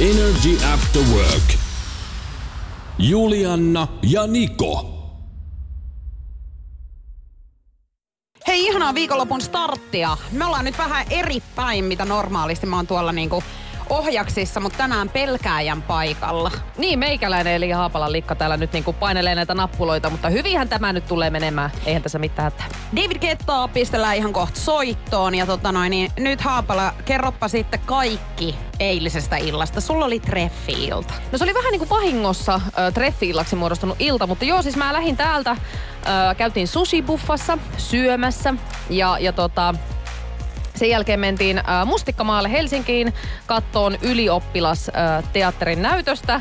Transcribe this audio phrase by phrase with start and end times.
[0.00, 1.54] Energy After Work.
[2.98, 4.90] Julianna ja Niko.
[8.46, 10.16] Hei, ihanaa viikonlopun starttia.
[10.32, 13.42] Me ollaan nyt vähän eri päin, mitä normaalisti mä oon tuolla niinku
[13.90, 16.50] ohjaksissa, mutta tänään pelkääjän paikalla.
[16.78, 21.06] Niin, meikäläinen eli Haapalan likka täällä nyt niinku painelee näitä nappuloita, mutta hyvinhän tämä nyt
[21.06, 21.70] tulee menemään.
[21.86, 22.66] Eihän tässä mitään hätää.
[22.96, 28.54] David Kettaa pistellään ihan kohta soittoon ja tota noin, niin nyt Haapala, kerroppa sitten kaikki
[28.80, 29.80] eilisestä illasta.
[29.80, 31.14] Sulla oli treffi-ilta.
[31.32, 35.16] No se oli vähän niinku vahingossa äh, treffi-illaksi muodostunut ilta, mutta joo, siis mä lähdin
[35.16, 35.58] täältä, äh,
[36.36, 38.54] käytiin sushi-buffassa syömässä
[38.90, 39.74] ja, ja tota,
[40.74, 43.14] sen jälkeen mentiin äh, Mustikkamaalle Helsinkiin
[43.46, 46.40] kattoon ylioppilasteatterin äh, näytöstä.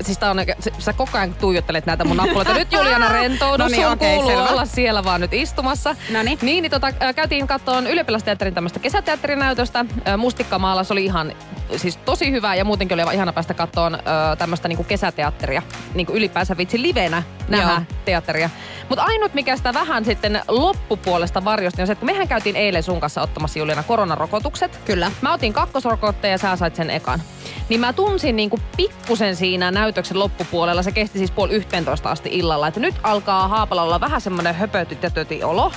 [0.00, 0.36] Siis tää on,
[0.78, 2.54] sä koko ajan tuijottelet näitä mun nappuloita.
[2.54, 4.48] Nyt Juliana rentoudu, no niin, sun okay, kuuluu selvä.
[4.48, 5.96] olla siellä vaan nyt istumassa.
[6.10, 6.38] Noniin.
[6.42, 9.84] Niin, niin tota, äh, käytiin kattoon ylioppilasteatterin tämmöistä kesäteatterinäytöstä.
[10.08, 11.32] Äh, Mustikkamaalla se oli ihan
[11.76, 13.98] siis tosi hyvä ja muutenkin oli ihana päästä kattoon
[14.38, 15.62] tämmöistä niinku kesäteatteria.
[15.94, 17.82] Niinku ylipäänsä vitsi livenä nähdä Joo.
[18.04, 18.50] teatteria.
[18.88, 22.82] Mutta ainut mikä sitä vähän sitten loppupuolesta varjosti on se, että kun mehän käytiin eilen
[22.82, 24.80] sun kanssa ottamassa Juliana koronarokotukset.
[24.84, 25.12] Kyllä.
[25.22, 27.22] Mä otin kakkosrokotteen ja sä sait sen ekan.
[27.68, 32.68] Niin mä tunsin niinku pikkusen siinä näytöksen loppupuolella, se kesti siis puoli 11 asti illalla,
[32.68, 34.96] että nyt alkaa Haapalalla vähän semmoinen höpöty
[35.44, 35.72] olo.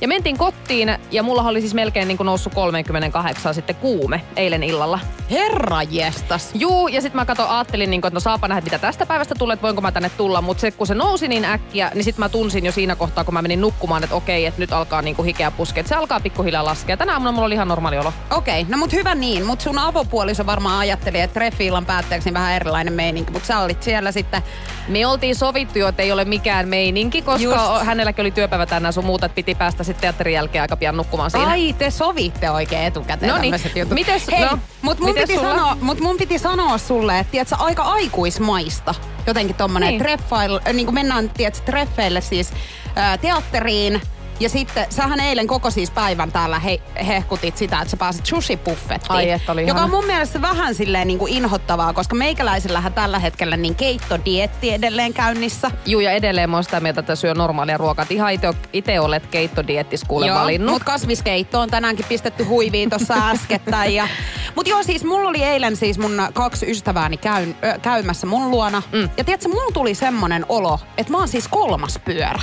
[0.00, 4.62] Ja mentiin kotiin ja mulla oli siis melkein niin kuin noussut 38 sitten kuume eilen
[4.62, 4.98] illalla.
[5.30, 6.50] Herra jestas.
[6.54, 9.34] Juu, ja sitten mä katsoin, ajattelin, niin kuin, että no saapa nähdä, mitä tästä päivästä
[9.38, 10.42] tulee, että voinko mä tänne tulla.
[10.42, 13.34] Mutta se, kun se nousi niin äkkiä, niin sitten mä tunsin jo siinä kohtaa, kun
[13.34, 15.80] mä menin nukkumaan, että okei, että nyt alkaa niin kuin hikeä puskea.
[15.80, 16.96] Että se alkaa pikkuhiljaa laskea.
[16.96, 18.12] Tänä aamuna mulla oli ihan normaali olo.
[18.30, 19.46] Okei, no mut hyvä niin.
[19.46, 23.32] Mutta sun avopuoliso varmaan ajatteli, että treffiillan päätteeksi niin vähän erilainen meininki.
[23.32, 24.42] Mutta sä olit siellä sitten...
[24.88, 27.84] Me oltiin sovittu jo, että ei ole mikään meininki, koska Just.
[27.84, 31.30] hänelläkin oli työpäivä tänään sun muuta, että piti päästä sitten teatterin jälkeen aika pian nukkumaan
[31.30, 31.46] siinä.
[31.46, 33.54] Ai, te sovitte oikein etukäteen no niin.
[33.74, 33.94] jutut.
[33.94, 37.82] Mites, Hei, no, mut mun, piti sanoa, mut mun piti sanoa sulle, että tiedätkö, aika
[37.82, 38.94] aikuismaista
[39.26, 39.98] jotenkin tommonen niin.
[39.98, 42.52] treffail, niin kuin mennään tiedätkö, treffeille siis
[42.96, 44.00] ää, teatteriin,
[44.40, 49.06] ja sitten, sähän eilen koko siis päivän täällä he, hehkutit sitä, että sä pääsit sushi-buffettiin.
[49.08, 49.84] Ai, että oli Joka ihana.
[49.84, 55.14] on mun mielestä vähän silleen niin kuin inhottavaa, koska meikäläisillähän tällä hetkellä niin keittodietti edelleen
[55.14, 55.70] käynnissä.
[55.86, 58.02] Juu, ja edelleen mä oon sitä mieltä, että syö normaalia ruokaa.
[58.02, 60.70] Et ihan ite, ite olet keittodiettis kuule Joo, valinnut.
[60.70, 63.94] mut kasviskeitto on tänäänkin pistetty huiviin tuossa äskettäin.
[63.94, 64.08] Ja,
[64.56, 68.82] mut joo, siis mulla oli eilen siis mun kaksi ystävääni käyn, ö, käymässä mun luona.
[68.92, 69.08] Mm.
[69.16, 72.40] Ja tiedätkö, mulla tuli semmonen olo, että mä oon siis kolmas pyörä.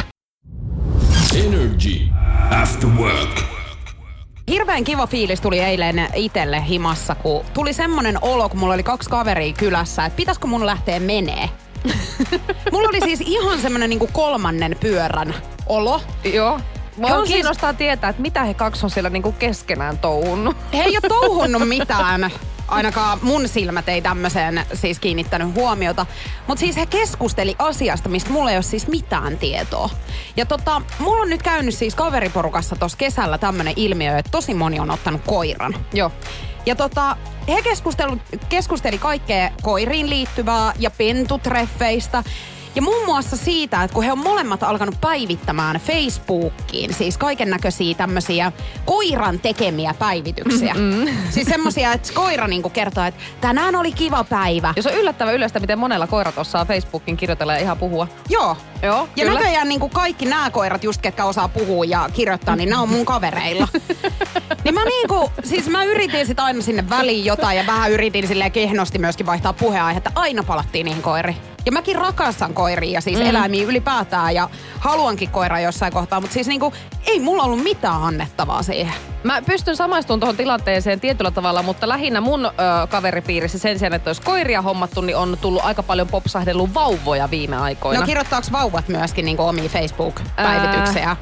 [1.37, 2.01] Energy
[2.61, 3.39] After Work.
[4.47, 9.09] Hirveän kiva fiilis tuli eilen itelle himassa, kun tuli semmonen olo, kun mulla oli kaksi
[9.09, 11.49] kaveria kylässä, että pitäisikö mun lähteä menee.
[12.71, 15.35] mulla oli siis ihan semmonen niinku kolmannen pyörän
[15.67, 16.01] olo.
[16.33, 16.59] Joo.
[16.97, 20.55] Mua siis- kiinnostaa tietää, että mitä he kaksi on siellä niinku keskenään touhunnut.
[20.73, 22.31] He ei ole touhunnut mitään.
[22.73, 26.05] Ainakaan mun silmät ei tämmöiseen siis kiinnittänyt huomiota.
[26.47, 29.89] Mutta siis he keskusteli asiasta, mistä mulla ei ole siis mitään tietoa.
[30.37, 34.79] Ja tota, mulla on nyt käynyt siis kaveriporukassa tuossa kesällä tämmönen ilmiö, että tosi moni
[34.79, 35.75] on ottanut koiran.
[35.93, 36.11] Joo.
[36.65, 37.17] Ja tota,
[37.47, 37.61] he
[38.49, 42.23] keskusteli kaikkea koiriin liittyvää ja pentutreffeistä.
[42.75, 47.95] Ja muun muassa siitä, että kun he on molemmat alkanut päivittämään Facebookiin, siis kaiken näköisiä
[47.95, 48.51] tämmöisiä
[48.85, 50.73] koiran tekemiä päivityksiä.
[50.73, 51.17] Mm-hmm.
[51.29, 54.73] Siis semmosia, että koira niinku kertoo, että tänään oli kiva päivä.
[54.75, 58.07] Ja se on yllättävän yleistä, miten monella koirat osaa Facebookin kirjoitella ja ihan puhua.
[58.29, 58.57] Joo.
[58.81, 59.39] Joo, Ja kyllä.
[59.39, 62.89] näköjään niin kuin kaikki nämä koirat, just ketkä osaa puhua ja kirjoittaa, niin nämä on
[62.89, 63.67] mun kavereilla.
[64.63, 68.51] niin mä niinku, siis mä yritin sit aina sinne väliin jotain ja vähän yritin silleen
[68.51, 70.11] kehnosti myöskin vaihtaa puheenaihetta.
[70.15, 71.52] Aina palattiin niihin koiriin.
[71.65, 73.25] Ja mäkin rakastan koiria ja siis mm.
[73.25, 74.49] eläimiä ylipäätään ja
[74.79, 76.73] haluankin koiraa jossain kohtaa, mutta siis niinku,
[77.07, 78.93] ei mulla ollut mitään annettavaa siihen.
[79.23, 82.51] Mä pystyn samaistumaan tuohon tilanteeseen tietyllä tavalla, mutta lähinnä mun ö,
[82.89, 87.57] kaveripiirissä sen sijaan, että olisi koiria hommattu, niin on tullut aika paljon popsahdellut vauvoja viime
[87.57, 87.99] aikoina.
[87.99, 91.09] No kirjoittaako vauvat myöskin niinku omia Facebook-päivityksiä?
[91.09, 91.15] Ää,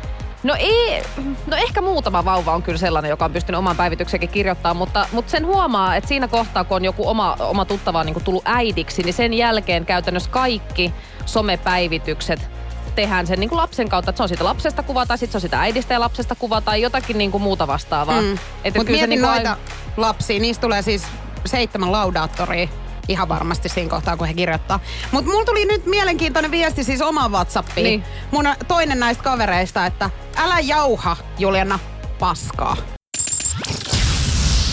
[0.44, 1.04] No ei,
[1.48, 5.32] no ehkä muutama vauva on kyllä sellainen, joka on pystynyt oman päivityksenkin kirjoittamaan, mutta, mutta
[5.32, 9.14] sen huomaa, että siinä kohtaa, kun on joku oma, oma tuttava niin tullut äidiksi, niin
[9.14, 10.94] sen jälkeen käytännössä kaikki
[11.26, 12.50] somepäivitykset
[12.96, 15.38] tehdään sen niin kuin lapsen kautta, että se on siitä lapsesta kuva tai sitten se
[15.38, 18.22] on sitä äidistä ja lapsesta kuva tai jotakin niin kuin muuta vastaavaa.
[18.22, 18.38] Mm.
[18.64, 19.58] Että Mut kyllä se mietin niin kuin noita,
[19.98, 20.40] lapsia.
[20.40, 21.04] Niistä tulee siis
[21.46, 22.68] seitsemän laudaattoria
[23.08, 24.80] ihan varmasti siinä kohtaa, kun he kirjoittaa.
[25.12, 27.84] Mutta mulla tuli nyt mielenkiintoinen viesti siis omaan Whatsappiin.
[27.84, 28.04] Niin.
[28.32, 31.80] Mun toinen näistä kavereista, että älä jauha, Juliana,
[32.20, 32.78] paskaa.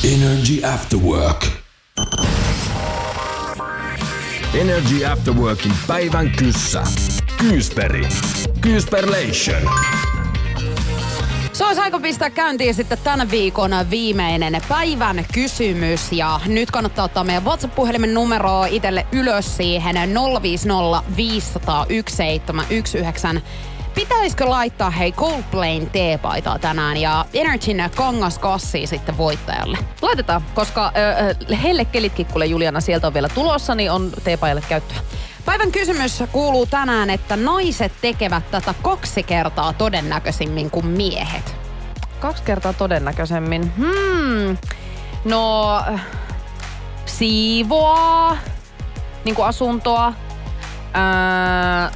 [0.04, 1.46] Energy After Work.
[4.54, 6.82] Energy After Workin päivän kyssä.
[7.36, 8.08] Kyysperi.
[8.60, 9.62] Kyysperlation.
[11.58, 16.12] Se olisi aika pistää käyntiin sitten tänä viikon viimeinen päivän kysymys.
[16.12, 19.96] Ja nyt kannattaa ottaa meidän WhatsApp-puhelimen numero itselle ylös siihen
[20.42, 23.40] 050 500 1719.
[23.94, 29.78] Pitäisikö laittaa hei Coldplayn teepaitaa tänään ja Energyn kangaskassia sitten voittajalle?
[30.02, 30.92] Laitetaan, koska
[31.50, 34.98] ö, hellekelitkin, kuule Juliana, sieltä on vielä tulossa, niin on teepajalle käyttöä.
[35.48, 41.56] Päivän kysymys kuuluu tänään, että naiset tekevät tätä kaksi kertaa todennäköisimmin kuin miehet.
[42.20, 43.72] Kaksi kertaa todennäköisemmin.
[43.76, 44.56] Hmm.
[45.24, 45.82] No,
[47.06, 48.36] siivoaa,
[49.24, 50.12] niin kuin asuntoa.
[50.94, 51.90] Ää,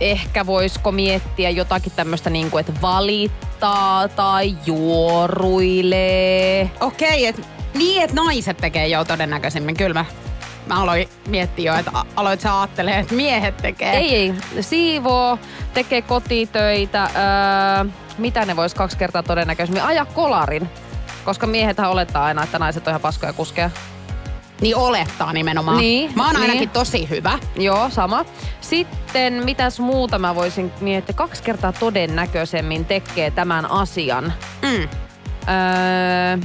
[0.00, 6.00] ehkä voisiko miettiä jotakin tämmöistä, niin kuin, että valittaa tai juoruilee.
[6.80, 7.40] Okei, et,
[7.74, 9.76] niin että naiset tekee jo todennäköisimmin.
[9.76, 10.04] Kyllä mä,
[10.66, 13.92] mä aloin miettiä jo, että aloit sä ajattelee, että miehet tekee.
[13.96, 14.34] Ei, ei.
[14.60, 15.38] Siivoo,
[15.74, 17.04] tekee kotitöitä.
[17.04, 19.82] Öö, mitä ne vois kaksi kertaa todennäköisemmin?
[19.82, 20.68] Aja kolarin.
[21.24, 23.70] Koska miehethän olettaa aina, että naiset on ihan paskoja kuskeja.
[24.60, 25.78] Niin olettaa nimenomaan.
[25.78, 26.70] Niin, Mä oon ainakin niin.
[26.70, 27.38] tosi hyvä.
[27.56, 28.24] Joo, sama.
[28.60, 31.14] Sitten mitäs muuta mä voisin miettiä?
[31.14, 34.32] Kaksi kertaa todennäköisemmin tekee tämän asian.
[34.62, 34.88] Mm.
[35.48, 36.38] Öö,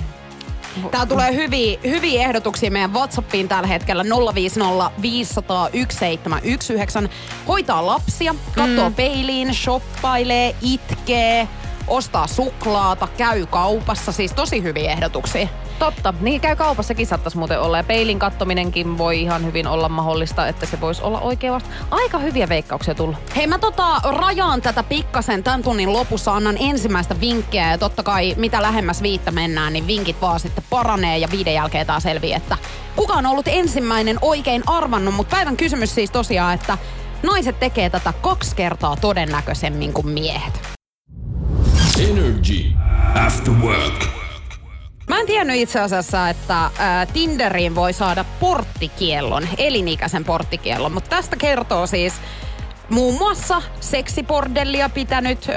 [0.91, 4.03] Tää tulee hyviä, hyviä ehdotuksia meidän Whatsappiin tällä hetkellä
[4.35, 7.03] 050 500 1719.
[7.47, 8.95] Hoitaa lapsia, katsoo mm.
[8.95, 11.47] peiliin, shoppailee, itkee,
[11.87, 14.11] ostaa suklaata, käy kaupassa.
[14.11, 15.47] Siis tosi hyviä ehdotuksia.
[15.79, 16.13] Totta.
[16.21, 17.77] Niin käy kaupassakin saattaisi muuten olla.
[17.77, 21.69] Ja peilin kattominenkin voi ihan hyvin olla mahdollista, että se voisi olla oikea vasta.
[21.91, 23.15] Aika hyviä veikkauksia tullut.
[23.35, 28.35] Hei mä tota rajaan tätä pikkasen tämän tunnin lopussa, annan ensimmäistä vinkkiä ja totta kai
[28.37, 32.57] mitä lähemmäs viittä mennään, niin vinkit vaan sitten paranee ja viiden jälkeen taas selviää, että
[32.95, 36.77] kuka on ollut ensimmäinen oikein arvannut, mutta päivän kysymys siis tosiaan, että
[37.23, 40.61] naiset tekee tätä kaksi kertaa todennäköisemmin kuin miehet.
[41.99, 42.65] Energy
[43.25, 44.28] After Work.
[45.09, 51.35] Mä en tiennyt itse asiassa, että ää, Tinderiin voi saada porttikiellon, elinikäisen porttikiellon, mutta tästä
[51.35, 52.13] kertoo siis
[52.89, 55.53] muun muassa seksibordellia pitänyt, ö,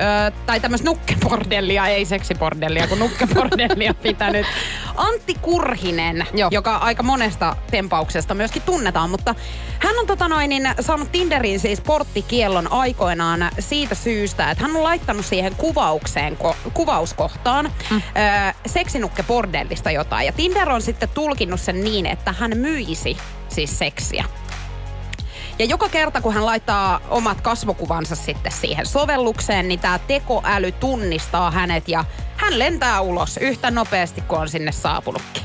[0.46, 4.46] tai tämmöistä nukkebordellia, ei seksibordellia, kun nukkebordellia pitänyt
[4.96, 6.48] Antti Kurhinen, Joo.
[6.52, 9.34] joka aika monesta tempauksesta myöskin tunnetaan, mutta
[9.78, 14.84] hän on tota noin, niin, saanut Tinderiin siis porttikiellon aikoinaan siitä syystä, että hän on
[14.84, 17.96] laittanut siihen kuvaukseen, ko, kuvauskohtaan mm.
[17.96, 18.00] ö,
[18.66, 20.26] seksinukkebordelista jotain.
[20.26, 23.16] Ja Tinder on sitten tulkinnut sen niin, että hän myisi
[23.48, 24.24] siis seksiä.
[25.62, 31.50] Ja joka kerta, kun hän laittaa omat kasvokuvansa sitten siihen sovellukseen, niin tämä tekoäly tunnistaa
[31.50, 32.04] hänet ja
[32.36, 35.42] hän lentää ulos yhtä nopeasti kuin on sinne saapunutkin.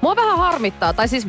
[0.00, 1.26] Mua vähän harmittaa, tai siis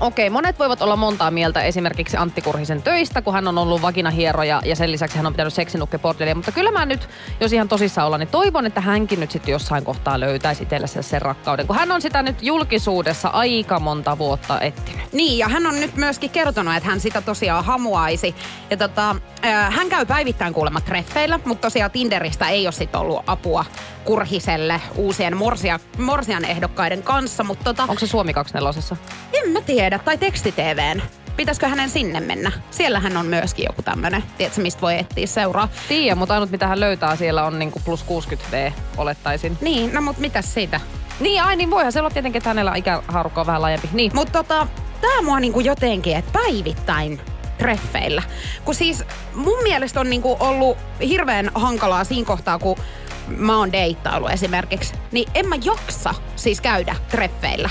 [0.00, 4.62] Okei, monet voivat olla montaa mieltä esimerkiksi Antti Kurhisen töistä, kun hän on ollut vaginahieroja
[4.64, 6.34] ja sen lisäksi hän on pitänyt seksinukkebordelia.
[6.34, 7.08] Mutta kyllä mä nyt,
[7.40, 11.22] jos ihan tosissaan olla, niin toivon, että hänkin nyt sitten jossain kohtaa löytäisi itsellensä sen
[11.22, 11.66] rakkauden.
[11.66, 15.12] Kun hän on sitä nyt julkisuudessa aika monta vuotta etsinyt.
[15.12, 18.34] Niin, ja hän on nyt myöskin kertonut, että hän sitä tosiaan hamuaisi.
[18.70, 23.22] Ja tota, äh, hän käy päivittäin kuulemma treffeillä, mutta tosiaan Tinderistä ei ole sit ollut
[23.26, 23.64] apua
[24.04, 27.44] Kurhiselle uusien morsia, morsian ehdokkaiden kanssa.
[27.44, 28.96] Mutta tota, Onko se Suomi 24?
[29.32, 31.02] en mä tiedä, tai tekstitvn.
[31.36, 32.52] Pitäisikö hänen sinne mennä?
[32.70, 35.68] Siellähän on myöskin joku tämmönen, tiedätkö, mistä voi etsiä seuraa.
[35.88, 39.58] Tiedä, mutta ainut mitä hän löytää siellä on niinku plus 60 V, olettaisin.
[39.60, 40.80] Niin, no mut mitäs siitä?
[41.20, 43.88] Niin, ai niin voihan se olla tietenkin, että hänellä ikähaarukka on vähän laajempi.
[43.92, 44.10] Niin.
[44.14, 44.66] Mutta tota,
[45.00, 47.20] tää mua niinku jotenkin, että päivittäin
[47.58, 48.22] treffeillä.
[48.64, 52.76] Kun siis mun mielestä on niinku ollut hirveän hankalaa siinä kohtaa, kun
[53.26, 57.70] mä oon deittailu esimerkiksi, niin en mä jaksa siis käydä treffeillä.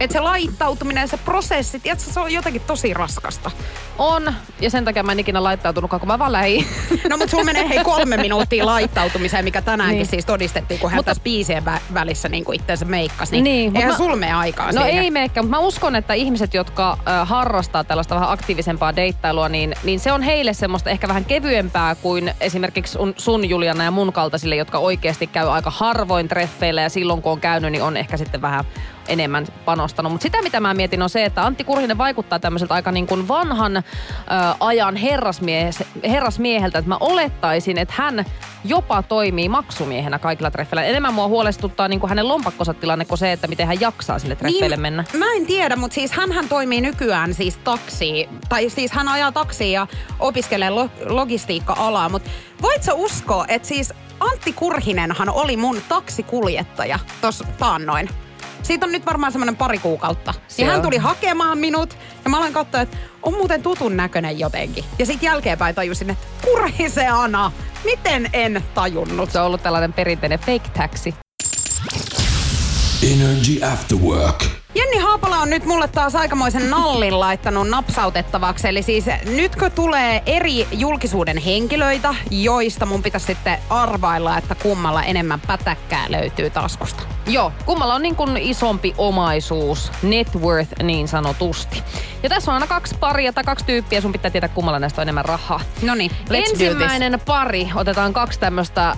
[0.00, 3.50] Et se laittautuminen, se prosessi, tiedätkö, se on jotenkin tosi raskasta.
[3.98, 6.66] On, ja sen takia mä en ikinä laittautunutkaan, kun mä vaan lähdin.
[7.10, 10.06] No mutta sulla menee hei kolme minuuttia laittautumiseen, mikä tänäänkin Niin.
[10.06, 13.32] siis todistettiin, kun hän Mutta- tässä biisien vä- välissä niin kuin itseensä meikkasi.
[13.32, 15.02] Niin, Niin, eihän mä- sulla mene aikaa No siihen.
[15.04, 19.74] ei meekään, mutta mä uskon, että ihmiset, jotka äh, harrastaa tällaista vähän aktiivisempaa deittailua, niin,
[19.84, 24.12] niin se on heille semmoista ehkä vähän kevyempää kuin esimerkiksi sun, sun Juliana ja mun
[24.12, 28.16] kaltaisille, jotka oikeasti käy aika harvoin treffeillä ja silloin kun on käynyt, niin on ehkä
[28.16, 28.64] sitten vähän
[29.08, 30.12] enemmän panostanut.
[30.12, 33.28] Mutta sitä, mitä mä mietin, on se, että Antti Kurhinen vaikuttaa tämmöiseltä aika niin kuin
[33.28, 33.82] vanhan ö,
[34.60, 36.78] ajan herrasmie- herrasmieheltä.
[36.78, 38.24] Että mä olettaisin, että hän
[38.64, 40.84] jopa toimii maksumiehenä kaikilla treffeillä.
[40.84, 44.36] Enemmän mua huolestuttaa niin kuin hänen lompakkonsa tilanne kuin se, että miten hän jaksaa sinne
[44.36, 45.04] treffeille mennä.
[45.12, 49.66] Mä en tiedä, mutta siis hän toimii nykyään siis taksi, tai siis hän ajaa taksia
[49.80, 49.86] ja
[50.18, 52.30] opiskelee lo- logistiikka-alaa, mutta
[52.62, 58.08] voit sä uskoa, että siis Antti Kurhinenhan oli mun taksikuljettaja tossa taannoin.
[58.66, 60.34] Siitä on nyt varmaan semmoinen pari kuukautta.
[60.48, 60.82] Se ja hän on.
[60.82, 64.84] tuli hakemaan minut ja mä aloin katsoa, että on muuten tutun näköinen jotenkin.
[64.98, 67.52] Ja sitten jälkeenpäin tajusin, että Kurhise Ana,
[67.84, 69.30] miten en tajunnut.
[69.30, 71.14] Se on ollut tällainen perinteinen fake taxi.
[73.12, 74.44] Energy After Work.
[74.74, 78.68] Jenni Haapala on nyt mulle taas aikamoisen nallin laittanut napsautettavaksi.
[78.68, 79.04] Eli siis
[79.36, 86.50] nytkö tulee eri julkisuuden henkilöitä, joista mun pitäisi sitten arvailla, että kummalla enemmän pätäkkää löytyy
[86.50, 87.15] taskusta.
[87.26, 91.82] Joo, kummalla on niin kuin isompi omaisuus, net worth niin sanotusti.
[92.22, 95.02] Ja tässä on aina kaksi paria tai kaksi tyyppiä, sun pitää tietää kummalla näistä on
[95.02, 95.60] enemmän rahaa.
[95.82, 96.10] No niin.
[96.30, 98.94] Ensimmäinen pari, otetaan kaksi tämmöistä ö,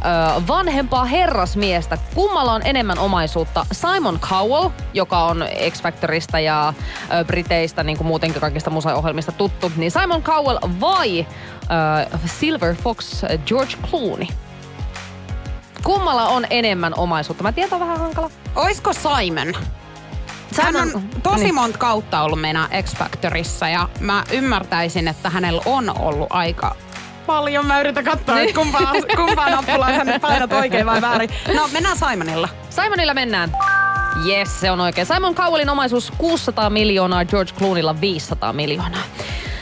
[0.49, 1.99] vanhempaa herrasmiestä.
[2.14, 3.66] Kummalla on enemmän omaisuutta?
[3.73, 6.75] Simon Cowell, joka on X-Factorista ja
[7.20, 9.73] ö, Briteistä, niin kuin muutenkin kaikista musaohjelmista tuttu.
[9.76, 11.26] Niin Simon Cowell vai
[12.11, 14.26] ö, Silver Fox George Clooney?
[15.85, 17.42] Kummalla on enemmän omaisuutta?
[17.42, 18.30] Mä tiedän, on vähän hankala.
[18.54, 19.54] Oisko Simon?
[20.62, 21.54] Hän on tosi niin.
[21.54, 26.76] monta kautta ollut meidän X-Factorissa ja mä ymmärtäisin, että hänellä on ollut aika
[27.26, 27.66] paljon.
[27.66, 31.30] Mä yritän katsoa, että kumpaa, kumpaa nappulaa sä nyt painat oikein vai väärin.
[31.54, 32.49] No, mennään Simonilla.
[32.70, 33.52] Simonilla mennään.
[34.26, 35.06] Yes, se on oikein.
[35.06, 39.02] Simon Cowellin omaisuus 600 miljoonaa, George Clooneylla 500 miljoonaa.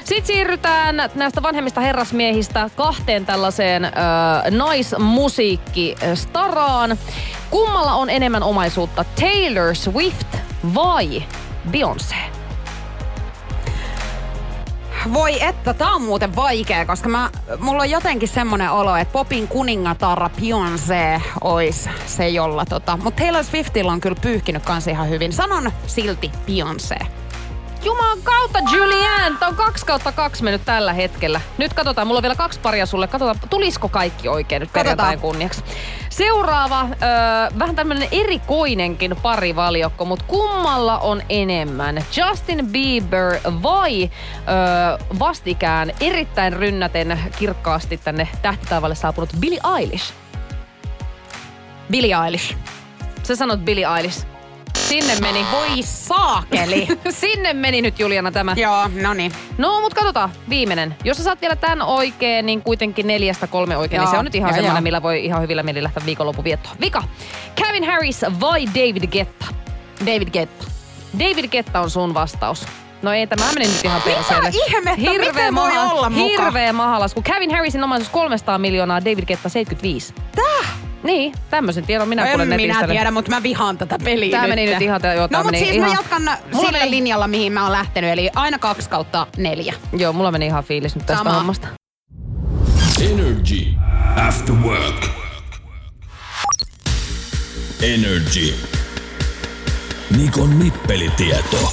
[0.06, 3.92] Sitten siirrytään näistä vanhemmista herrasmiehistä kahteen tällaiseen äh,
[4.50, 6.96] naismusiikkistaraan.
[7.50, 10.36] Kummalla on enemmän omaisuutta, Taylor Swift
[10.74, 11.22] vai
[11.70, 12.16] Beyoncé?
[15.12, 19.48] Voi että, tää on muuten vaikea, koska mä, mulla on jotenkin semmonen olo, että popin
[19.48, 22.96] kuningatarra Beyoncé ois se jolla tota.
[22.96, 25.32] Mutta Taylor Swiftillä on kyllä pyyhkinyt kans ihan hyvin.
[25.32, 27.15] Sanon silti Beyoncé.
[27.86, 29.38] Jumalan kautta, Julianne!
[29.38, 31.40] Tää on kaksi kautta kaksi mennyt tällä hetkellä.
[31.58, 33.06] Nyt katsotaan, mulla on vielä kaksi paria sulle.
[33.06, 34.96] Katsotaan, tulisiko kaikki oikein nyt Katsotaan.
[34.96, 35.62] perjantain kunniaksi.
[36.10, 36.88] Seuraava, öö,
[37.58, 42.04] vähän tämmönen erikoinenkin parivaljokko, mutta kummalla on enemmän?
[42.16, 50.12] Justin Bieber vai öö, vastikään erittäin rynnäten kirkkaasti tänne tähtitaavalle saapunut Billie Eilish?
[51.90, 52.56] Billie Eilish.
[53.22, 54.26] Sä sanot Billie Eilish.
[54.88, 55.46] Sinne meni.
[55.52, 56.88] Voi saakeli.
[57.20, 58.54] Sinne meni nyt Juliana tämä.
[58.56, 59.32] Joo, no niin.
[59.58, 60.96] No, mut katsotaan, viimeinen.
[61.04, 64.24] Jos sä saat vielä tämän oikein, niin kuitenkin neljästä kolme oikein, niin Joo, se on
[64.24, 64.82] nyt ihan joo, semmoinen, joo.
[64.82, 66.76] millä voi ihan hyvillä mielin lähteä viikonlopun viettoon.
[66.80, 67.02] Vika.
[67.54, 69.46] Kevin Harris vai David Getta?
[70.00, 70.64] David Guetta.
[71.18, 72.66] David Getta on sun vastaus.
[73.02, 74.50] No ei, tämä meni nyt ihan Mitä perseelle.
[74.66, 75.10] ihmettä?
[75.26, 76.42] Miten voi olla muka?
[76.42, 77.22] Hirveä mahalasku.
[77.22, 80.14] Kevin Harrisin omaisuus 300 miljoonaa, David Getta 75.
[80.36, 80.85] Täh?
[81.06, 82.74] Niin, tämmöisen tiedon minä En kuulen netistä.
[82.82, 84.48] minä tiedä, mutta mä vihaan tätä peliä Tää nyt.
[84.50, 87.28] meni nyt ihan- joo, No mut meni siis ihan- mä jatkan Mulla sillä meni- linjalla,
[87.28, 88.10] mihin mä oon lähtenyt.
[88.10, 89.74] Eli aina kaksi kautta neljä.
[89.92, 91.32] Joo, mulla meni ihan fiilis nyt tästä Sama.
[91.36, 91.68] hommasta.
[93.00, 93.66] Energy
[94.28, 95.06] After Work.
[97.82, 98.54] Energy.
[100.16, 101.72] Nikon nippelitieto.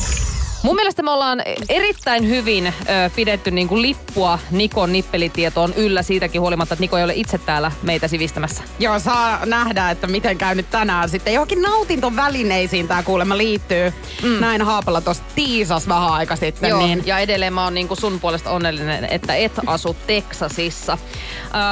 [0.64, 2.72] Mun mielestä me ollaan erittäin hyvin ö,
[3.16, 7.72] pidetty niin kuin lippua Nikon nippelitietoon yllä siitäkin huolimatta, että Niko ei ole itse täällä
[7.82, 8.64] meitä sivistämässä.
[8.80, 11.34] Joo, saa nähdä, että miten käy nyt tänään sitten.
[11.34, 13.94] Johonkin nautintovälineisiin tää kuulemma liittyy.
[14.24, 14.40] Mm.
[14.40, 16.70] Näin Haapala tuossa tiisas vähän aika sitten.
[16.70, 17.04] Joo, Niin.
[17.06, 20.98] ja edelleen mä oon niin kuin sun puolesta onnellinen, että et asu Teksasissa.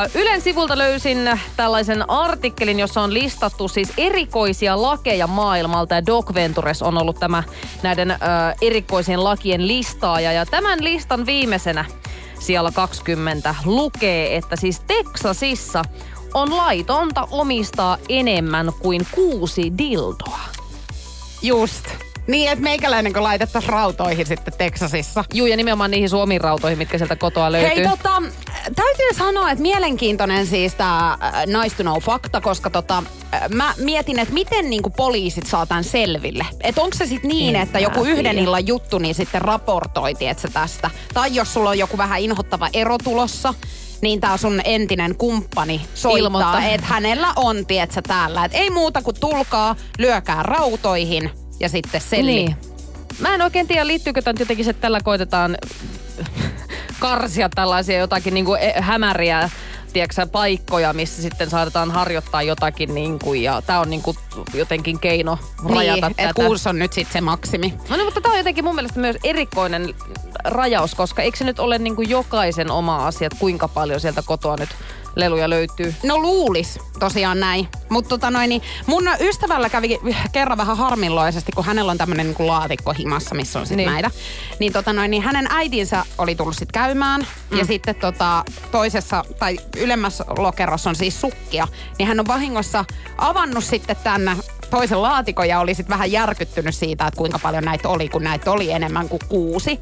[0.06, 5.96] Ö, Ylen sivulta löysin tällaisen artikkelin, jossa on listattu siis erikoisia lakeja maailmalta.
[5.96, 7.44] Ja Doc Ventures on ollut tämä
[7.84, 8.16] näiden ö,
[8.82, 10.32] erikoisien lakien listaaja.
[10.32, 11.86] Ja tämän listan viimeisenä
[12.40, 15.84] siellä 20 lukee, että siis Teksasissa
[16.34, 20.40] on laitonta omistaa enemmän kuin kuusi dildoa.
[21.42, 22.11] Just.
[22.28, 25.24] Niin, että meikäläinen kun laitettaisiin rautoihin sitten Teksasissa.
[25.34, 27.76] Juu, ja nimenomaan niihin suomiin rautoihin, mitkä sieltä kotoa löytyy.
[27.76, 28.24] Hei, tota,
[28.76, 34.20] täytyy sanoa, että mielenkiintoinen siis tämä nice to know fakta, koska tota, äh, mä mietin,
[34.20, 36.46] että miten niinku poliisit saa tämän selville.
[36.64, 38.42] Että onko se sitten niin, En että joku yhden tiedä.
[38.42, 40.90] illan juttu, niin sitten raportoi, tiedätkö, tästä.
[41.14, 43.54] Tai jos sulla on joku vähän inhottava ero tulossa,
[44.02, 48.46] niin tää sun entinen kumppani soittaa, että hänellä on, tiedätkö, täällä.
[48.46, 52.32] Että ei muuta kuin tulkaa, lyökää rautoihin ja sitten selli.
[52.32, 52.56] Niin.
[53.20, 55.58] Mä en oikein tiedä, liittyykö tämä jotenkin se, että tällä koitetaan
[57.00, 59.50] karsia tällaisia jotakin niinku e- hämäriä
[59.94, 64.18] tiedätkö, paikkoja, missä sitten saatetaan harjoittaa jotakin niin kuin, ja tää on niin kuin,
[64.54, 66.34] jotenkin keino rajata niin, tätä.
[66.34, 67.74] kuusi on nyt sitten se maksimi.
[67.90, 69.94] No niin, mutta tämä on jotenkin mun mielestä myös erikoinen
[70.44, 74.22] rajaus, koska eikö se nyt ole niin kuin jokaisen oma asia, että kuinka paljon sieltä
[74.26, 74.70] kotoa nyt
[75.16, 75.96] leluja löytyy?
[76.04, 77.68] No luulis tosiaan näin.
[77.90, 80.00] Mutta tota noin, niin mun ystävällä kävi
[80.32, 83.86] kerran vähän harmilloisesti, kun hänellä on tämmönen niinku laatikko himassa, missä on sitten Niin.
[83.88, 84.02] niin.
[84.02, 84.12] näitä.
[84.60, 87.28] Niin, tota noin, niin hänen äitinsä oli tullut sitten käymään.
[87.52, 87.58] Mm.
[87.58, 91.68] Ja sitten tota, toisessa tai ylemmässä lokerossa on siis sukkia.
[92.00, 92.86] Niin hän on vahingossa
[93.18, 94.36] avannut sitten tänne
[94.70, 98.52] toisen laatikon ja oli sitten vähän järkyttynyt siitä, että kuinka paljon näitä oli, kun näitä
[98.52, 99.80] oli enemmän kuin kuusi.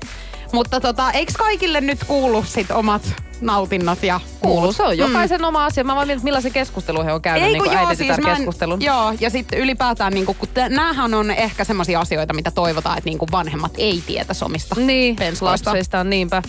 [0.52, 3.02] Mutta tota, eikö kaikille nyt kuulu sit omat
[3.42, 5.84] nautinnot ja Kuuluu, se on jokaisen oma asia.
[5.84, 8.82] Mä vaan mietin, millaisen keskustelun he on käynyt, niin kuin äiti siis mä en- keskustelun.
[8.82, 13.10] Joo, ja sitten ylipäätään, niin kun te, näähän on ehkä semmoisia asioita, mitä toivotaan, että
[13.10, 15.70] niin vanhemmat ei tietäisi omista Niin, penskoista.
[15.70, 16.42] lapsista on niinpä.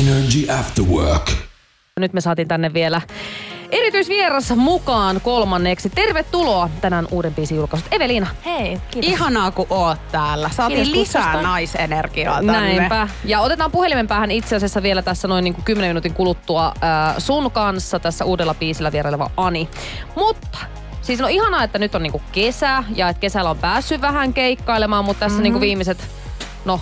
[0.00, 1.30] Energy After Work.
[2.00, 3.00] Nyt me saatiin tänne vielä
[3.70, 5.90] erityisvieras mukaan kolmanneksi.
[5.90, 7.88] Tervetuloa tänään uuden biisin julkaisut.
[7.90, 8.26] Evelina.
[8.44, 9.10] Hei, kiitos.
[9.12, 10.50] Ihanaa, kun oot täällä.
[10.56, 11.42] Saatiin Kiitos lisää kutsusta.
[11.48, 12.52] naisenergiaa tänne.
[12.52, 13.08] Näinpä.
[13.24, 17.14] Ja otetaan puhelimen päähän itse asiassa vielä tässä noin niin kuin 10 minuutin kuluttua äh,
[17.18, 19.68] sun kanssa tässä uudella biisillä vieraileva Ani.
[20.16, 20.58] Mutta
[21.02, 25.04] Siis no ihanaa, että nyt on niinku kesä ja että kesällä on päässyt vähän keikkailemaan,
[25.04, 25.42] mutta tässä mm-hmm.
[25.42, 25.98] niinku viimeiset,
[26.64, 26.80] no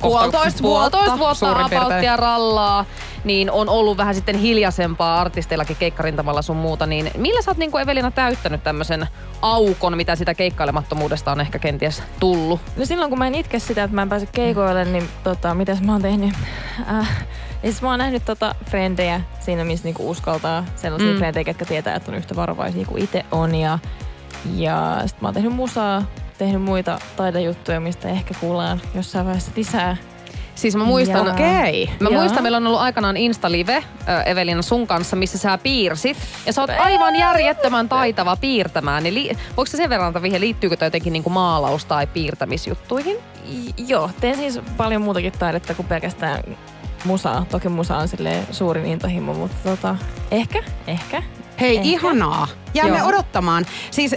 [0.00, 1.82] Puolitoista puolitoista vuotta, vuotta suurin piirtein.
[1.82, 2.84] apauttia rallaa,
[3.24, 6.86] niin on ollut vähän sitten hiljaisempaa artisteillakin keikkarintamalla sun muuta.
[6.86, 9.06] Niin millä sä oot niinku Evelina täyttänyt tämmöisen
[9.42, 12.60] aukon, mitä sitä keikkailemattomuudesta on ehkä kenties tullut?
[12.76, 15.80] No silloin kun mä en itke sitä, että mä en pääse keikoille, niin tota, mitäs
[15.82, 16.34] mä oon tehnyt?
[16.94, 17.08] Äh,
[17.62, 21.18] ja siis mä oon nähnyt tota frendejä siinä, missä niinku uskaltaa sellaisia Mm.
[21.18, 23.54] frendejä, jotka tietää, että on yhtä varovaisia kuin itse on.
[23.54, 23.78] Ja,
[24.54, 26.02] ja sit mä oon tehnyt musaa,
[26.38, 29.96] tehnyt muita taidejuttuja, mistä ehkä kuullaan jossain vaiheessa lisää.
[30.54, 31.90] Siis mä muistan, Ja- Okei.
[32.00, 32.20] Mä Joo.
[32.20, 33.84] muistan, meillä on ollut aikanaan Insta-live,
[34.26, 36.16] Evelina, sun kanssa, missä sä piirsit.
[36.46, 39.02] Ja sä oot aivan järjettömän taitava piirtämään.
[39.02, 43.16] Niin li- voiko sä sen verran vihje, liittyykö toi jotenkin niinku maalaus- tai piirtämisjuttuihin?
[43.52, 46.42] I- joo, teen siis paljon muutakin taidetta kuin pelkästään
[47.04, 47.46] musaa.
[47.50, 49.96] Toki musa on silleen suurin intohimo, mutta tota,
[50.30, 51.22] ehkä, ehkä.
[51.60, 51.88] Hei, Ehkä.
[51.88, 52.48] ihanaa.
[52.74, 53.08] Jäämme Joo.
[53.08, 53.66] odottamaan.
[53.90, 54.14] Siis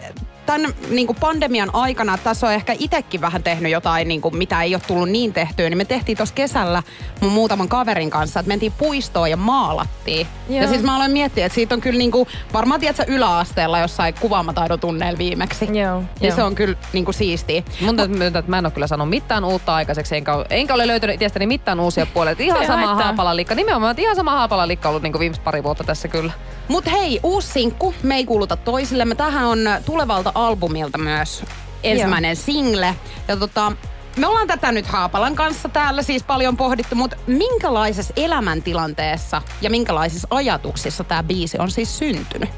[0.50, 4.64] tämän niin kuin pandemian aikana, tässä on ehkä itsekin vähän tehnyt jotain, niin kuin, mitä
[4.64, 6.84] ei ole tullut niin tehtyä, niin me tehtiin tuossa kesällä
[7.22, 10.28] mun muutaman kaverin kanssa, että mentiin puistoon ja maalattiin.
[10.50, 10.62] Joo.
[10.62, 14.14] Ja siis mä aloin miettiä, että siitä on kyllä niin kuin, varmaan tiedätkö yläasteella jossain
[14.20, 15.66] kuvaamataidon tunneilla viimeksi.
[15.66, 16.36] Joo, Ja joo.
[16.36, 17.64] se on kyllä niin kuin siistiä.
[17.82, 20.74] Mun täytyy myöntää, että mä en ole kyllä sanonut mitään uutta aikaiseksi, enkä, ole- enkä
[20.74, 22.32] ole löytänyt itsestäni mitään uusia puolia.
[22.32, 26.08] Että Ihan sama haapalan Nimenomaan, että ihan sama haapalan ollut niinku viimeiset pari vuotta tässä
[26.08, 26.32] kyllä.
[26.68, 29.16] Mut hei, uusi sinkku, me ei kuuluta toisillemme.
[29.16, 31.44] Tähän on tulevalta albumilta myös
[31.84, 32.96] ensimmäinen single.
[33.28, 33.72] Ja tota,
[34.18, 40.28] me ollaan tätä nyt Haapalan kanssa täällä siis paljon pohdittu, mutta minkälaisessa elämäntilanteessa ja minkälaisissa
[40.32, 42.50] ajatuksissa tämä biisi on siis syntynyt?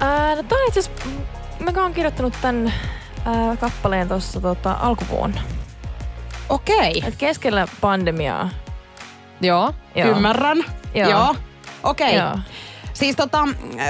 [0.00, 1.08] Ää, no tää on itse asiassa,
[1.60, 2.72] mä oon kirjoittanut tän
[3.24, 5.40] ää, kappaleen tuossa tota, alkuvuonna.
[6.48, 8.50] Okei, Et keskellä pandemiaa.
[9.40, 9.72] Joo.
[9.94, 10.08] Joo.
[10.08, 10.64] ymmärrän.
[10.94, 11.10] Joo.
[11.10, 11.36] Joo.
[11.82, 12.14] Okei.
[12.16, 12.38] Joo.
[12.96, 13.48] Siis tota,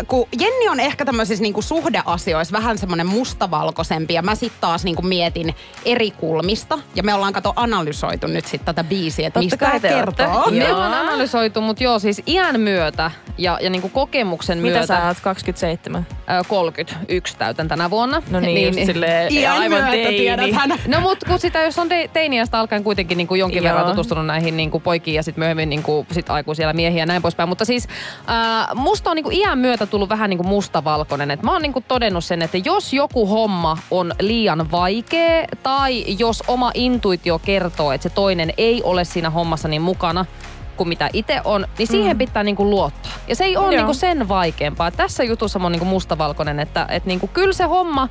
[0.09, 5.03] kun Jenni on ehkä tämmöisissä niinku suhdeasioissa vähän semmoinen mustavalkoisempi ja mä sitten taas niinku
[5.03, 6.79] mietin eri kulmista.
[6.95, 10.51] Ja me ollaan kato analysoitu nyt sitten tätä biisiä, että mistä kertoo.
[10.51, 14.87] Me ollaan analysoitu, mutta joo, siis iän myötä ja, ja niinku kokemuksen Mitä myötä.
[14.87, 15.21] sä oot?
[15.21, 16.07] 27?
[16.11, 18.23] Ö, 31 täytän tänä vuonna.
[18.31, 20.53] No niin, just silleen Iän aivan teini.
[20.89, 23.65] No mut kun sitä, jos on de- teiniästä alkaen kuitenkin niin kuin jonkin Joo.
[23.65, 27.07] verran tutustunut näihin niin kuin poikiin ja sitten myöhemmin niin kuin sit aikuisia miehiä ja
[27.07, 27.49] näin poispäin.
[27.49, 27.89] Mutta siis
[28.27, 31.31] ää, musta on niin kuin iän myötä tullut vähän niin kuin mustavalkoinen.
[31.31, 36.05] Et mä oon niin kuin todennut sen, että jos joku homma on liian vaikea tai
[36.19, 40.27] jos oma intuitio kertoo, että se toinen ei ole siinä hommassa niin mukana,
[40.77, 42.19] kuin mitä itse on, niin siihen mm.
[42.19, 43.13] pitää niinku luottaa.
[43.29, 43.71] Ja se ei ole Joo.
[43.71, 44.91] niinku sen vaikeampaa.
[44.91, 48.09] Tässä jutussa mä oon niinku mustavalkoinen, että et niinku, kyllä se homma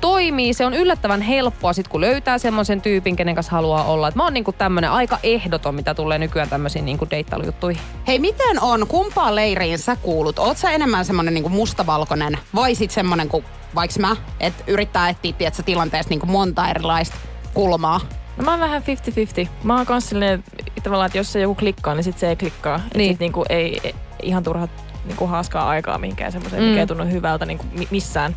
[0.00, 0.54] toimii.
[0.54, 4.08] Se on yllättävän helppoa sit, kun löytää semmoisen tyypin, kenen kanssa haluaa olla.
[4.08, 7.82] Et mä oon niinku tämmönen aika ehdoton, mitä tulee nykyään tämmöisiin niinku deittailujuttuihin.
[8.06, 10.38] Hei, miten on, kumpaan leiriin sä kuulut?
[10.38, 13.44] Oot sä enemmän semmonen niinku mustavalkoinen vai sit semmonen kuin
[13.74, 17.16] vaikka mä, että yrittää etsiä tiedätkö, tilanteesta niinku monta erilaista
[17.54, 18.00] kulmaa?
[18.40, 18.82] No mä oon vähän
[19.46, 19.48] 50-50.
[19.62, 20.44] Mä oon kans silleen,
[20.82, 22.76] tavallaan, että jos se joku klikkaa, niin sit se ei klikkaa.
[22.78, 22.88] Niin.
[22.96, 23.12] Niin.
[23.12, 24.68] Sit niinku ei, ei ihan turha
[25.04, 26.66] niinku haaskaa aikaa mihinkään semmoiseen, Mm.
[26.66, 26.70] mm.
[26.70, 28.36] mikä ei tunnu hyvältä niinku mi- missään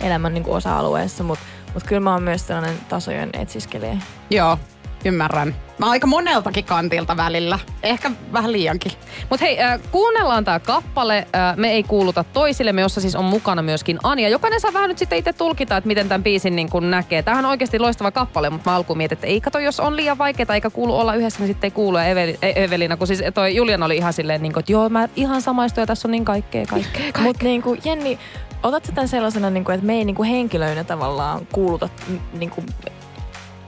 [0.00, 1.24] elämän niinku osa-alueessa.
[1.24, 3.96] Mutta mut kyllä mä oon myös sellainen tasojen etsiskelijä.
[4.30, 4.58] Joo.
[5.04, 5.54] Ymmärrän.
[5.78, 7.58] Mä oon aika moneltakin kantilta välillä.
[7.82, 8.92] Ehkä vähän liiankin.
[9.30, 11.16] Mutta hei, äh, kuunnellaan tämä kappale.
[11.18, 14.28] Äh, me ei kuuluta toisillemme, jossa siis on mukana myöskin Anja.
[14.28, 17.22] Jokainen saa vähän nyt sitten itse tulkita, että miten tämän biisin niin kun näkee.
[17.22, 20.18] Tämähän on oikeasti loistava kappale, mutta mä alkuun mietin, että ei kato, jos on liian
[20.18, 21.98] vaikeaa eikä kuulu olla yhdessä, niin sitten ei kuulu.
[21.98, 24.88] Ja Eveli, e- Evelina, kun siis toi Julian oli ihan silleen, niin kun, että joo,
[24.88, 27.22] mä ihan samaistuin ja tässä on niin kaikkea, kaikkea, kaikkea.
[27.22, 28.18] Mutta niinku, Jenni,
[28.62, 32.64] otat sä tämän sellaisena, niinku, että me ei niinku henkilöinä tavallaan kuuluta m- niinku,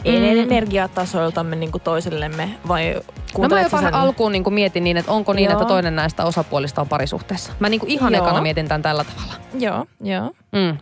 [0.05, 0.11] Mm.
[0.11, 0.41] mm.
[0.41, 3.01] energiatasoiltamme niinku toisillemme vai
[3.39, 5.53] No mä jopa sen- alkuun niin mietin niin, että onko niin, Joo.
[5.53, 7.53] että toinen näistä osapuolista on parisuhteessa.
[7.61, 8.25] Mä niin ihan Joo.
[8.27, 9.35] ekana mietin tämän tällä tavalla.
[9.59, 10.31] Joo, joo.
[10.53, 10.79] Mm.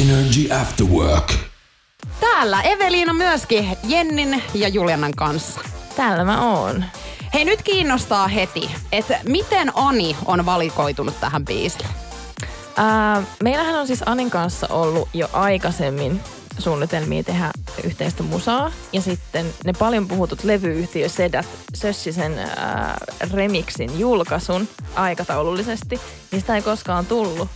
[0.00, 1.32] Energy After Work.
[2.20, 5.60] Täällä Eveliina myöskin Jennin ja Julianan kanssa.
[5.96, 6.84] Täällä mä oon.
[7.34, 11.86] Hei, nyt kiinnostaa heti, että miten Ani on valikoitunut tähän biisille?
[12.76, 16.20] Ää, meillähän on siis Anin kanssa ollut jo aikaisemmin
[16.62, 17.50] suunnitelmia tehdä
[17.84, 18.72] yhteistä musaa.
[18.92, 22.98] Ja sitten ne paljon puhutut levyyhtiö Sedat sössi sen ää,
[23.32, 26.00] remixin julkaisun aikataulullisesti.
[26.30, 27.48] Niin sitä ei koskaan tullut.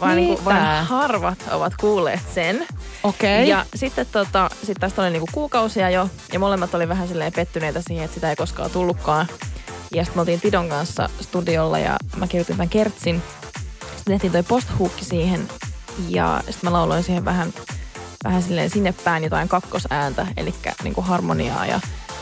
[0.00, 2.66] Vaan, niin kuin, vain harvat ovat kuulleet sen.
[3.02, 3.48] Okei.
[3.48, 7.82] Ja sitten tota, sit tästä oli niinku kuukausia jo, ja molemmat oli vähän silleen pettyneitä
[7.86, 9.26] siihen, että sitä ei koskaan tullutkaan.
[9.94, 13.22] Ja sitten me oltiin Tidon kanssa studiolla ja mä kirjoitin tämän kertsin.
[13.80, 15.48] Sitten tehtiin toi posthuukki siihen
[16.08, 17.52] ja sitten mä lauloin siihen vähän,
[18.24, 21.66] vähän silleen sinne päin jotain kakkosääntä, eli niinku harmoniaa.
[21.66, 21.80] Ja,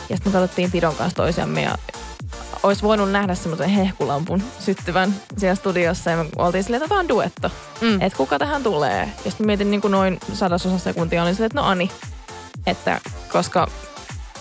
[0.08, 1.78] ja sitten me katsottiin Tidon kanssa toisiamme ja
[2.62, 7.08] olisi voinut nähdä semmoisen hehkulampun syttyvän siellä studiossa ja me oltiin silleen, että tämä on
[7.08, 7.50] duetto.
[7.80, 8.00] Mm.
[8.00, 9.12] Että kuka tähän tulee.
[9.24, 11.90] Ja sitten mietin niin kuin noin sadasosa sekuntia, olin silleen, että no Ani.
[12.66, 13.00] Että
[13.32, 13.68] koska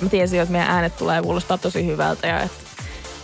[0.02, 2.63] mä tiesin, että meidän äänet tulee kuulostaa tosi hyvältä ja että,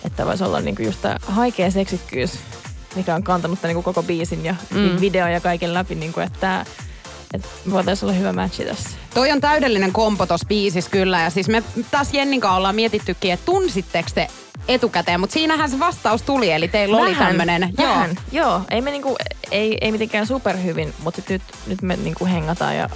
[0.05, 2.39] että voisi olla niin kuin just tämä haikea seksikkyys,
[2.95, 5.01] mikä on kantanut tämän niin kuin koko biisin ja mm.
[5.01, 6.65] video ja kaiken läpi, niin kuin, että,
[7.33, 8.89] että voitaisiin olla hyvä matchi tässä.
[9.13, 11.21] Toi on täydellinen kompo tossa biisissä kyllä.
[11.21, 14.27] Ja siis me tässä Jennin kanssa ollaan mietittykin, että tunsitteko te
[14.67, 17.73] etukäteen, mutta siinähän se vastaus tuli, eli teillä oli tämmönen.
[17.77, 18.47] Vähän, joo.
[18.47, 18.61] joo.
[18.71, 19.15] Ei, me niinku,
[19.51, 22.89] ei, ei mitenkään superhyvin, mutta nyt, nyt me niinku hengataan ja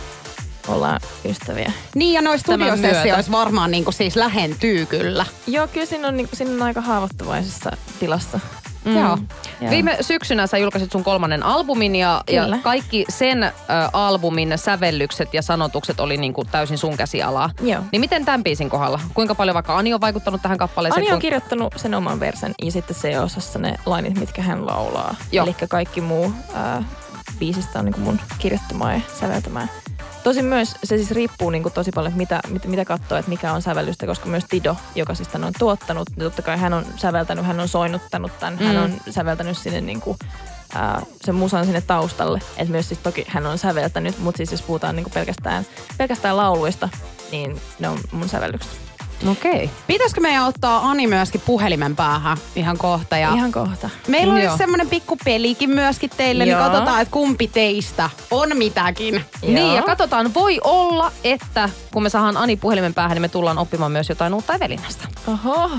[0.68, 1.72] ollaan ystäviä.
[1.96, 5.26] Niin ja noissa studiosessioissa varmaan niinku siis lähentyy kyllä.
[5.48, 8.40] Joo, kyllä siinä on, niinku, siinä on aika haavoittuvaisessa tilassa.
[8.88, 8.96] Mm.
[9.00, 9.18] Joo.
[9.62, 9.70] Joo.
[9.72, 13.52] Viime syksynä sä julkaisit sun kolmannen albumin ja, ja kaikki sen ä,
[13.94, 17.50] albumin sävellykset ja sanotukset oli niin kuin täysin sun käsialaa.
[17.62, 17.82] Joo.
[17.92, 19.00] Niin miten tämän biisin kohdalla?
[19.14, 21.02] Kuinka paljon vaikka Ani on vaikuttanut tähän kappaleeseen?
[21.02, 25.16] Ani on Kuin- kirjoittanut sen oman versen ja sitten C-osassa ne lainit, mitkä hän laulaa.
[25.32, 26.84] Eli kaikki muu ää,
[27.40, 29.68] biisistä on niinku mun kirjoittamaa ja säveltämää.
[30.28, 33.54] Tosin myös se siis riippuu niinku tosi paljon, että mitä, mitä, mitä katsoo, että mikä
[33.54, 36.86] on sävellystä, koska myös Tido, joka siis tän on tuottanut, niin totta kai hän on
[36.96, 38.66] säveltänyt, hän on soinnuttanut tämän, mm.
[38.66, 40.18] hän on säveltänyt sinne niinku,
[40.76, 42.40] ää, sen musan sinne taustalle.
[42.58, 45.66] Että myös siis toki hän on säveltänyt, mutta siis jos puhutaan niinku pelkästään,
[45.98, 46.90] pelkästään lauluista,
[47.32, 48.87] niin ne on mun sävellykset.
[49.28, 49.52] Okei.
[49.52, 49.68] Okay.
[49.88, 53.18] Pitäisikö meidän ottaa Ani myöskin puhelimen päähän ihan kohta?
[53.18, 53.90] Ja Ihan kohta.
[54.08, 54.50] Meillä on Joo.
[54.52, 56.64] nyt semmonen pikku pelikin myöskin teille, niin Joo.
[56.64, 59.26] katsotaan, että kumpi teistä on mitäkin.
[59.42, 63.58] Niin, ja katsotaan, voi olla, että kun me saadaan Ani puhelimen päähän, niin me tullaan
[63.58, 65.08] oppimaan myös jotain uutta Evelinasta.
[65.28, 65.70] Oho.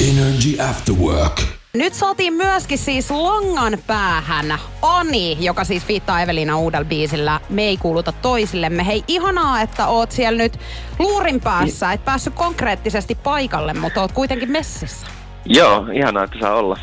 [0.00, 1.57] Energy After Work.
[1.74, 7.76] Nyt saatiin myöskin siis langan päähän Ani, joka siis viittaa Evelina uudella biisillä Me ei
[7.76, 8.86] kuuluta toisillemme.
[8.86, 10.58] Hei, ihanaa, että oot siellä nyt
[10.98, 11.92] luurin päässä.
[11.92, 15.06] Et päässyt konkreettisesti paikalle, mutta oot kuitenkin messissä.
[15.44, 16.78] Joo, ihanaa, että saa olla.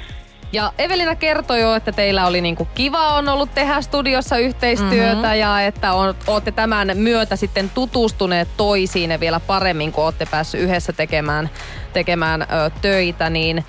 [0.52, 5.40] Ja Evelina kertoi jo, että teillä oli niinku kiva on ollut tehdä studiossa yhteistyötä mm-hmm.
[5.40, 10.94] ja että on, olette tämän myötä sitten tutustuneet toisiin vielä paremmin, kun olette päässyt yhdessä
[10.94, 11.50] tekemään,
[11.94, 12.46] tekemään ö,
[12.82, 13.66] töitä, niin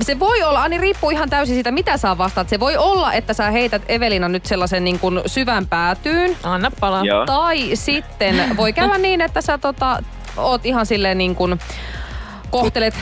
[0.00, 2.48] se voi olla, Ani riippuu ihan täysin siitä, mitä sä vastaat.
[2.48, 6.36] Se voi olla, että sä heität Evelina nyt sellaisen niin kuin syvän päätyyn.
[6.42, 7.04] Anna palaa.
[7.04, 7.26] Joo.
[7.26, 10.02] Tai sitten voi käydä niin, että sä tota,
[10.36, 11.60] oot ihan silleen niin kuin
[12.50, 12.94] kohtelet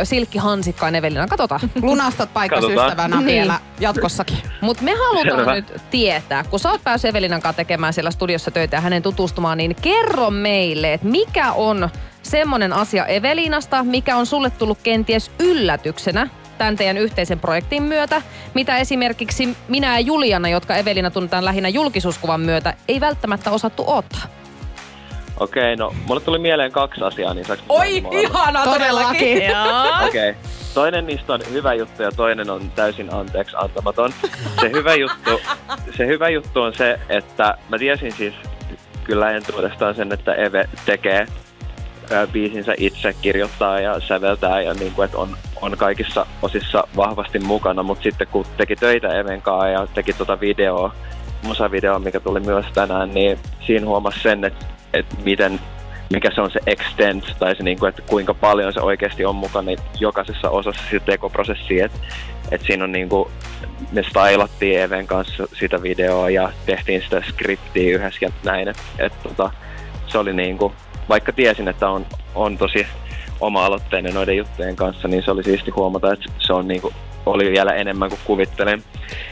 [0.00, 1.26] ö, silkkihansikkain Evelina.
[1.26, 1.60] Katsotaan.
[1.82, 2.88] Lunastat paikkas Katsotaan.
[2.88, 3.26] ystävänä Niin.
[3.26, 4.38] vielä jatkossakin.
[4.60, 5.54] Mutta me halutaan Selvä.
[5.54, 9.58] nyt tietää, kun sä oot päässyt Evelinan kanssa tekemään siellä studiossa töitä ja hänen tutustumaan,
[9.58, 11.88] niin kerro meille, että mikä on
[12.22, 18.22] semmonen asia Evelinasta, mikä on sulle tullut kenties yllätyksenä tämän teidän yhteisen projektin myötä,
[18.54, 24.20] mitä esimerkiksi minä ja Juliana, jotka Evelina tunnetaan lähinnä julkisuuskuvan myötä, ei välttämättä osattu ottaa.
[25.40, 28.30] Okei, no mulle tuli mieleen kaksi asiaa, niin saaks Oi, sanoa molemmat?
[28.30, 29.42] ihana todellakin.
[29.50, 30.06] Joo.
[30.08, 30.34] Okei.
[30.74, 34.12] Toinen niistä on hyvä juttu ja toinen on täysin anteeksi antamaton.
[34.60, 35.40] Se hyvä juttu,
[35.96, 38.34] se hyvä juttu on se, että mä tiesin siis
[39.04, 41.26] kyllä entuudestaan sen, että Eve tekee
[42.10, 47.38] ää, biisinsä itse, kirjoittaa ja säveltää ja niin kuin, että on, on kaikissa osissa vahvasti
[47.38, 50.94] mukana, mutta sitten kun teki töitä Even kanssa ja teki tota videoa,
[51.42, 55.60] musavideo, mikä tuli myös tänään, niin siinä huomasi sen, että, että miten
[56.10, 59.36] mikä se on se extent, tai se, niin kuin, että kuinka paljon se oikeasti on
[59.36, 61.86] mukana niin jokaisessa osassa sitä tekoprosessia.
[61.86, 61.98] Että,
[62.50, 63.30] että siinä on niin kuin,
[63.92, 68.68] me stylattiin Even kanssa sitä videoa ja tehtiin sitä skriptiä yhdessä ja näin.
[68.68, 69.50] Että, että, tota,
[70.06, 70.72] se oli niin kuin,
[71.08, 72.86] vaikka tiesin, että on, on tosi
[73.40, 76.94] oma-aloitteinen noiden juttujen kanssa, niin se oli siisti huomata, että se on niin kuin,
[77.26, 78.82] oli vielä enemmän kuin kuvittelen.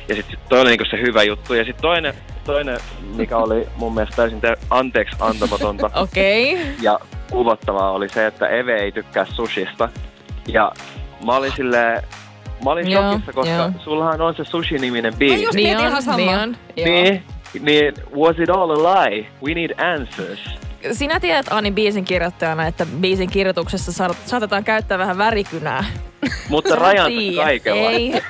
[0.09, 1.55] Ja sitten toi oli niin se hyvä juttu.
[1.55, 2.79] Ja sitten toinen, toinen,
[3.17, 6.53] mikä oli mun mielestä täysin te- anteeksi antamatonta Okei.
[6.55, 6.67] Okay.
[6.83, 6.99] ja
[7.31, 9.89] kuvottavaa oli se, että Eve ei tykkää sushista.
[10.49, 10.73] Ja
[11.27, 12.03] mä olin silleen,
[12.65, 13.71] mä olin Joo, shokissa, koska joo.
[13.85, 15.43] sullahan on se sushi-niminen Mä biisi.
[15.45, 16.47] just Niin mietin on, ihan samaa.
[16.47, 16.57] niin.
[16.85, 17.23] Niin,
[17.61, 19.27] niin, was it all a lie?
[19.45, 20.41] We need answers.
[20.93, 25.85] Sinä tiedät Ani biisin kirjoittajana, että biisin kirjoituksessa saat- saatetaan käyttää vähän värikynää.
[26.49, 27.45] Mutta rajansa tiedät.
[27.45, 27.91] kaikella.
[27.91, 28.13] Ei.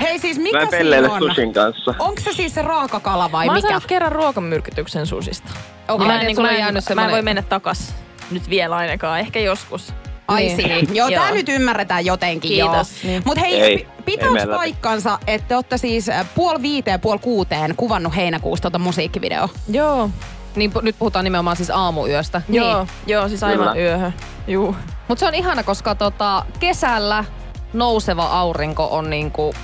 [0.00, 1.18] Hei siis Mä mikä en siinä on?
[1.22, 1.94] sushin kanssa.
[1.98, 3.68] Onko se siis se raakakala vai Mä oon mikä?
[3.68, 5.50] saanut kerran ruokamyrkytyksen susista.
[5.88, 6.06] Okei.
[6.06, 7.94] Mä, niin, en, niin mä, on en, jäänyt mä en voi mennä takas.
[8.30, 9.94] Nyt vielä ainakaan, ehkä joskus.
[10.28, 10.56] Ai Niin.
[10.56, 10.88] niin.
[10.96, 11.34] Joo, tää Joo.
[11.34, 13.04] nyt ymmärretään jotenkin Kiitos.
[13.04, 13.10] joo.
[13.10, 13.22] Niin.
[13.26, 17.00] Mut hei, Ei, ei, ei pitääkö meillä- paikkansa, että te olette siis äh, puoli viiteen,
[17.00, 19.48] puoli kuuteen kuvannut heinäkuusta tota musiikkivideo?
[19.68, 20.10] Joo.
[20.56, 22.42] Niin pu- nyt puhutaan nimenomaan siis aamuyöstä.
[22.48, 23.74] Joo, joo, siis aivan Kyllä.
[23.90, 24.14] yöhön.
[24.46, 24.76] Juu.
[25.08, 27.24] Mutta se on ihana, koska tota, kesällä
[27.72, 29.54] nouseva aurinko on niinku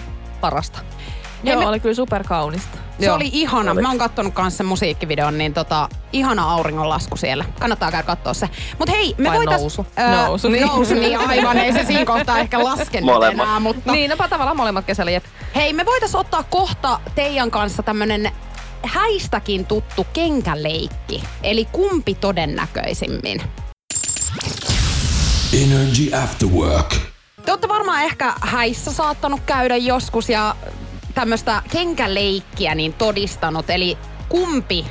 [0.40, 0.78] parasta.
[1.44, 2.78] Joo, me- oli kyllä superkaunista.
[3.00, 3.16] Se Joo.
[3.16, 3.72] oli ihana.
[3.72, 3.82] Oli.
[3.82, 7.44] Mä oon kattonut kanssa sen musiikkivideon, niin tota, ihana auringonlasku siellä.
[7.60, 8.48] Kannattaa käydä katsoa se.
[8.78, 9.60] Mut hei, me Vai voitais...
[9.60, 9.86] nousu?
[9.96, 10.48] Ää, Nousu.
[10.48, 10.66] Niin.
[10.66, 11.58] Nousu, niin aivan.
[11.58, 13.46] Ei se siinä kohtaa ehkä laske Molemmat.
[13.46, 13.92] enää, mutta...
[13.92, 15.24] Niin, no tavallaan molemmat kesällä, jep.
[15.54, 18.30] Hei, me voitais ottaa kohta teidän kanssa tämmönen
[18.82, 21.22] häistäkin tuttu kenkäleikki.
[21.42, 23.42] Eli kumpi todennäköisimmin?
[25.62, 26.94] Energy After Work.
[27.44, 30.56] Te olette varmaan ehkä häissä saattanut käydä joskus ja
[31.14, 33.70] tämmöistä kenkäleikkiä niin todistanut.
[33.70, 34.86] Eli kumpi,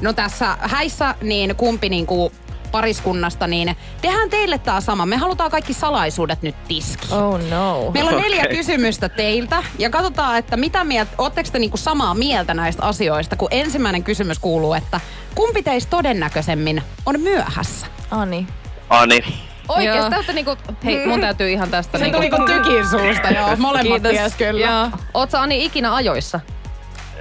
[0.00, 2.32] no tässä häissä niin kumpi niin kuin
[2.72, 5.06] pariskunnasta, niin tehdään teille tää sama.
[5.06, 7.14] Me halutaan kaikki salaisuudet nyt tiski.
[7.14, 7.90] Oh no.
[7.94, 8.56] Meillä on neljä Okei.
[8.56, 13.48] kysymystä teiltä ja katsotaan, että mitä mieltä, ootteko te niinku samaa mieltä näistä asioista, kun
[13.50, 15.00] ensimmäinen kysymys kuuluu, että
[15.34, 17.86] kumpi teistä todennäköisemmin on myöhässä?
[18.10, 18.46] Ani.
[18.90, 19.20] Ani.
[19.68, 22.18] Oikeesti, te olette niinku, hei mun täytyy ihan tästä Se niinku...
[22.18, 23.56] tuli kuin tykin suusta, joo.
[23.58, 24.66] Molemmat ties kyllä.
[24.66, 24.88] Joo.
[25.14, 26.40] Oot sä Ani ikinä ajoissa?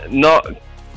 [0.08, 0.42] No,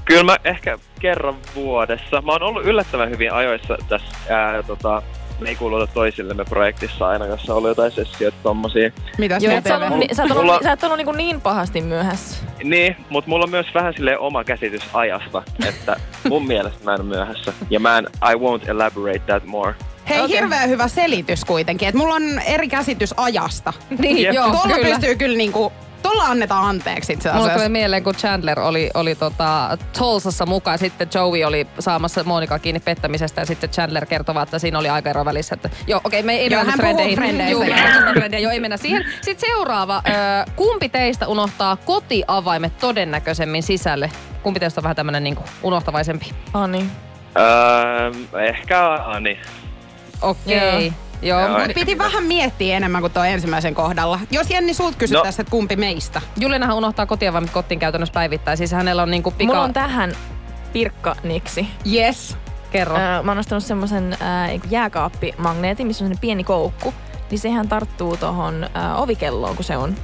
[0.05, 2.23] kyllä mä ehkä kerran vuodessa.
[2.23, 5.03] Mä oon ollut yllättävän hyvin ajoissa tässä, ää, tota,
[5.41, 8.91] me ei kuuluta toisillemme projektissa aina, jossa oli jotain sessioita tommosia.
[9.19, 11.81] Mitäs Joo, sä, ollut, ni- sä, et Mulla- ollut, sä et ollut niinku niin pahasti
[11.81, 12.45] myöhässä.
[12.65, 15.97] Niin, mutta mulla on myös vähän silleen oma käsitys ajasta, että
[16.29, 17.53] mun mielestä mä en ole myöhässä.
[17.71, 19.75] Ja mä en, I won't elaborate that more.
[20.09, 20.37] Hei, Okei.
[20.37, 23.73] hirveän hyvä selitys kuitenkin, että mulla on eri käsitys ajasta.
[23.99, 24.35] Niin, Jep.
[24.35, 24.89] joo, Tuolla kyllä.
[24.89, 25.73] pystyy kyllä niinku,
[26.05, 27.55] tuolla annetaan anteeksi itse Mulla asiassa.
[27.59, 32.81] tulee mieleen, kun Chandler oli, oli tota Tulsassa mukaan, sitten Joey oli saamassa Monika kiinni
[32.81, 35.55] pettämisestä ja sitten Chandler kertoi, että siinä oli aikaero välissä.
[35.55, 37.39] Että, joo, okei, me ei Joo, mennä frendeihin.
[37.51, 37.75] Joo, joo.
[37.75, 39.05] me ei mennä frendeihin, joo, ei mennä siihen.
[39.21, 40.03] Sitten seuraava.
[40.07, 44.11] Ö, kumpi teistä unohtaa kotiavaimet todennäköisemmin sisälle?
[44.43, 46.31] Kumpi teistä on vähän tämmönen niin unohtavaisempi?
[46.55, 46.87] Ani.
[47.39, 49.39] Öö, ehkä Ani.
[50.23, 50.87] Okei.
[50.87, 50.93] Joo.
[51.25, 51.41] Joo.
[51.41, 51.59] Joo.
[51.59, 54.21] Mut piti vähän miettiä enemmän kuin tuo ensimmäisen kohdalla.
[54.31, 55.43] Jos Jenni sulta kysyttäisiin, No.
[55.43, 56.23] että kumpi meistä?
[56.41, 58.59] Julinahan unohtaa kotiavaimet kotiin käytännössä päivittäin.
[58.59, 59.53] Siis hänellä on niinku pika...
[59.53, 60.13] Mulla on tähän
[60.73, 61.67] pirkkaniksi.
[61.93, 62.37] Yes.
[62.73, 62.97] Kerro.
[62.97, 66.95] Öö, mä oon ostanut semmosen ää, niinku jääkaappimagneetin, missä on pieni koukku.
[67.31, 69.95] Niin sehän tarttuu tohon ää, ovikelloon, kun se on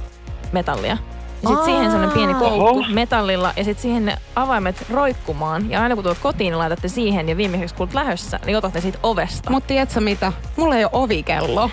[0.51, 0.97] metallia.
[1.43, 2.83] Ja sit siihen semmonen pieni koukku Oho.
[2.93, 5.69] metallilla ja sit siihen ne avaimet roikkumaan.
[5.71, 8.81] Ja aina kun tuot kotiin, niin laitatte siihen ja viimeiseksi kun lähössä, niin otat ne
[8.81, 9.49] siitä ovesta.
[9.49, 10.33] Mut tiedätkö mitä?
[10.55, 11.69] Mulla ei ole ovikello.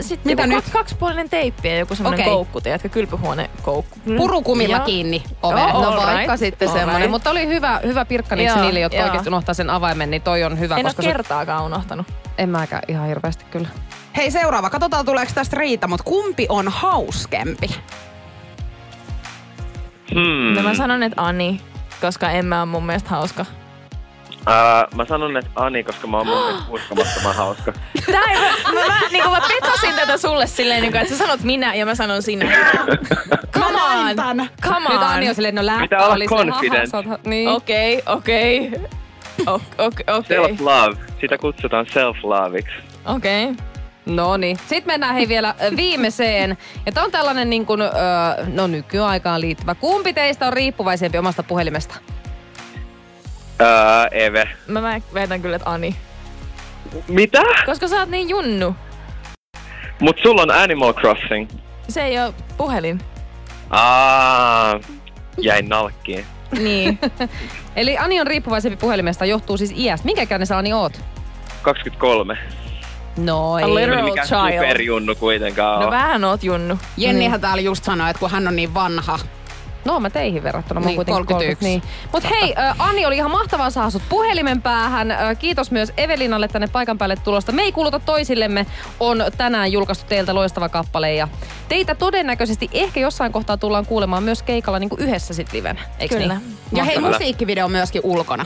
[0.00, 0.56] Sitten Mitä nyt?
[0.56, 2.32] Kaksi, kaksipuolinen teippi ja joku semmonen Okei.
[2.32, 3.98] koukku, tiedätkö, kylpyhuonekoukku.
[4.16, 4.86] Purukumilla Joo.
[4.86, 5.68] kiinni oveen.
[5.68, 7.00] Joo, No all vaikka right, sitten all semmoinen.
[7.02, 7.10] right.
[7.10, 9.04] Mutta oli hyvä, hyvä pirkkaniksi Joo, niille, jotka joo.
[9.06, 10.74] oikeasti unohtaa sen avaimen, niin toi on hyvä.
[10.74, 12.06] En ole koska se- kertaakaan unohtanut.
[12.38, 13.68] En mäkään ihan hirveästi kyllä.
[14.16, 17.66] Hei seuraava, katsotaan tuleeko tästä riita, mutta kumpi on hauskempi?
[20.14, 20.54] Hmm.
[20.54, 21.60] No mä sanon, että Ani,
[22.00, 23.46] koska en mä ole mun mielestä hauska.
[24.48, 24.54] Öö,
[24.94, 27.72] mä sanon, että Ani, koska mä oon mun mielestä uskomattoman hauska.
[28.12, 31.74] Tää ei, mä, mä, niinku mä petasin tätä sulle silleen, niinku, että sä sanot minä
[31.74, 32.46] ja mä sanon sinä.
[33.54, 34.16] Come Mä on!
[34.16, 34.50] näin.
[34.62, 35.04] Come Nyt on!
[35.08, 36.90] Anni on silleen, no läppä Pitää olla confident.
[37.26, 37.48] Niin.
[37.48, 38.72] Okei, okei.
[39.40, 40.38] Ok- ok- Okei.
[40.38, 40.96] Self-love.
[41.20, 42.82] Sitä kutsutaan self-loveiksi.
[43.04, 43.48] Okei.
[44.06, 44.56] No niin.
[44.56, 46.58] Sitten mennään hei vielä viimeiseen.
[46.86, 47.88] Ja on tällainen niin kuin, ö,
[48.46, 49.74] no nykyaikaan liittyvä.
[49.74, 51.94] Kumpi teistä on riippuvaisempi omasta puhelimesta?
[53.60, 54.48] Öö, Eve.
[54.66, 55.96] Mä, mä väitän kyllä, että Ani.
[57.08, 57.42] Mitä?
[57.66, 58.76] Koska sä oot niin junnu.
[60.00, 61.48] Mut sulla on Animal Crossing.
[61.88, 63.00] Se ei oo puhelin.
[63.70, 64.80] Aa,
[65.38, 66.24] jäin nalkkiin.
[66.58, 66.98] Niin.
[67.76, 70.04] Eli Ani on riippuvaisempi puhelimesta, johtuu siis iästä.
[70.04, 71.00] Minkä ikäinen sä Ani oot?
[71.62, 72.38] 23.
[73.16, 73.74] No A ei.
[73.74, 74.52] little Ei mikään child.
[74.52, 75.96] superjunnu kuitenkaan No ole.
[75.96, 76.78] vähän oot junnu.
[76.96, 79.18] Jennihän täällä just sanoi, että kun hän on niin vanha.
[79.84, 81.64] No mä teihin verrattuna, mä Niin, kuitenkin 31.
[81.64, 81.82] Niin.
[82.12, 85.10] Mut hei, äh, Ani oli ihan mahtavaa saada sut puhelimen päähän.
[85.10, 87.52] Äh, kiitos myös Evelinalle tänne paikan päälle tulosta.
[87.52, 88.66] Me ei kuuluta toisillemme
[89.00, 91.14] on tänään julkaistu teiltä loistava kappale.
[91.14, 91.28] Ja
[91.68, 95.80] teitä todennäköisesti ehkä jossain kohtaa tullaan kuulemaan myös keikalla niin kuin yhdessä sit livenä.
[95.98, 96.34] Eiks Kyllä.
[96.34, 96.56] Niin?
[96.72, 98.44] Ja hei, musiikkivideo myöskin ulkona.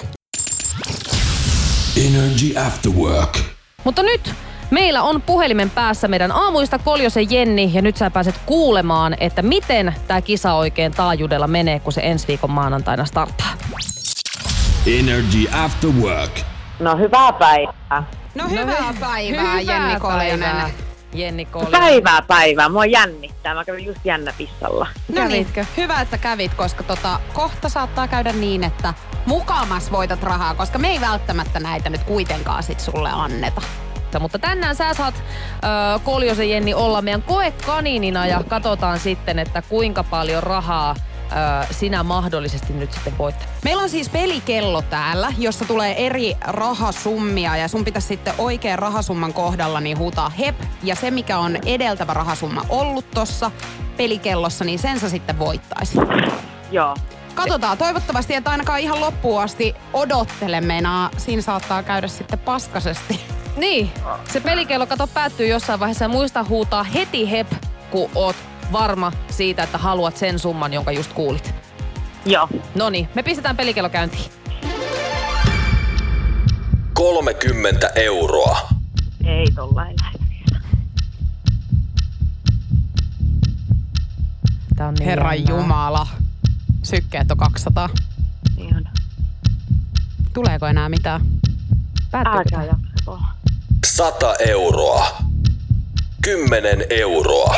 [1.97, 3.39] Energy After Work.
[3.85, 4.35] Mutta nyt
[4.71, 9.95] meillä on puhelimen päässä meidän aamuista Koljosen Jenni ja nyt sä pääset kuulemaan, että miten
[10.07, 13.47] tämä kisa oikein taajuudella menee, kun se ensi viikon maanantaina starttaa.
[14.99, 16.41] Energy After Work.
[16.81, 18.05] No hyvää päivää.
[18.35, 20.41] No hyvää päivää, Jenni Koljonen.
[20.41, 20.71] päivää,
[21.13, 21.81] Jenni Koljonen.
[21.81, 22.69] Päivää päivää.
[22.69, 23.55] Mua jännittää.
[23.55, 24.87] Mä kävin just jännä pissalla.
[25.09, 25.65] No niin, Kävitkö?
[25.77, 28.95] hyvä, että kävit, koska tota, kohta saattaa käydä niin, että
[29.27, 33.63] mukamas voitat rahaa, koska me ei välttämättä näitä nyt kuitenkaan sit sulle anneta.
[34.21, 40.05] Mutta tänään sä saat ö, Koljosen Jenni olla meidän koekaniinina ja katsotaan sitten, että kuinka
[40.05, 40.95] paljon rahaa
[41.71, 43.47] sinä mahdollisesti nyt sitten voittaa.
[43.65, 49.33] Meillä on siis pelikello täällä, jossa tulee eri rahasummia ja sun pitäisi sitten oikean rahasumman
[49.33, 50.55] kohdalla niin huutaa hep.
[50.83, 53.51] Ja se, mikä on edeltävä rahasumma ollut tossa
[53.97, 55.99] pelikellossa, niin sen sä sitten voittaisi.
[56.71, 56.97] Joo.
[57.37, 61.11] Katsotaan, toivottavasti et ainakaan ihan loppuun asti odottele meinaa.
[61.17, 63.21] Siinä saattaa käydä sitten paskasesti.
[63.57, 63.91] Niin,
[64.33, 67.53] se pelikello kato päättyy jossain vaiheessa ja muista huutaa heti hep,
[67.91, 68.37] kun oot
[68.73, 71.55] varma siitä, että haluat sen summan, jonka just kuulit.
[72.27, 72.49] Joo.
[72.75, 74.31] No niin, me pistetään pelikello käyntiin.
[76.95, 78.59] 30 euroa.
[79.25, 79.97] Ei tollain.
[84.77, 85.57] Tää on niin Herran jännää.
[85.57, 86.07] Jumala.
[86.87, 87.89] Sykkeet on 200.
[88.57, 88.85] Niin on.
[90.35, 91.21] Tuleeko enää mitään?
[92.11, 92.65] Päättyykö Älkää tää?
[92.65, 93.21] jaksako.
[93.87, 95.07] 100 euroa.
[96.23, 97.55] 10 euroa.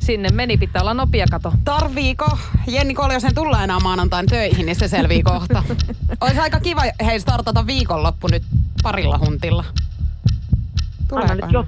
[0.00, 1.52] Sinne meni, pitää olla nopea kato.
[1.64, 5.62] Tarviiko Jenni Koljosen tulla enää maanantain töihin, niin se selvii kohta.
[6.20, 8.42] Olisi aika kiva hei startata viikonloppu nyt
[8.82, 9.64] parilla huntilla.
[9.64, 11.50] Anna Tuleeko nyt, enää?
[11.52, 11.66] jo,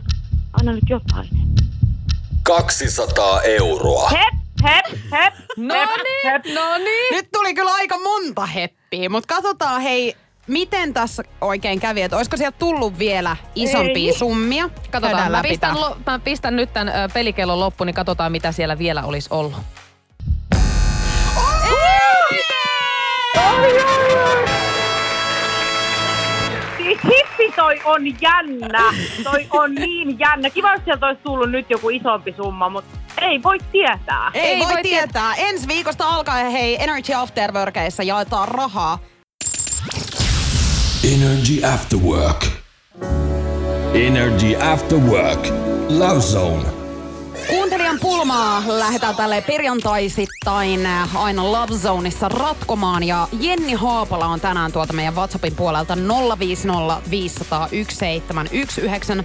[0.61, 1.29] anna nyt jotain.
[2.43, 4.09] 200 euroa.
[4.11, 5.35] Hep, hep, hep.
[5.57, 6.45] No hep, niin, hep.
[6.55, 7.15] no niin.
[7.17, 12.03] Nyt tuli kyllä aika monta heppiä, mutta katsotaan hei, miten tässä oikein kävi.
[12.03, 14.19] Että olisiko sieltä tullut vielä isompia Ei.
[14.19, 14.71] summia?
[14.91, 18.79] Katsotaan, mä pistän, lo, mä pistän nyt tämän ö, pelikellon loppuun, niin katsotaan mitä siellä
[18.79, 19.59] vielä olisi ollut.
[27.05, 28.95] Hitsi toi on jännä.
[29.25, 30.51] Toi on niin jännä.
[30.51, 34.31] Kiva, jos sieltä olisi tullut nyt joku isompi summa, mutta ei voi tietää.
[34.35, 35.35] Ei, Ei voi, voi tietää.
[35.35, 38.99] Ensi viikosta alkaen hei Energy After Workeissa jaetaan rahaa.
[41.15, 42.47] Energy After Work.
[43.95, 45.49] Energy After Work.
[45.89, 46.81] Love Zone.
[47.49, 50.81] Kuuntelijan pulmaa lähdetään tälle perjantaisittain
[51.15, 53.03] aina Love Zoneissa ratkomaan.
[53.03, 55.99] Ja Jenni Haapala on tänään tuolta meidän WhatsAppin puolelta
[56.39, 59.25] 050 500 1719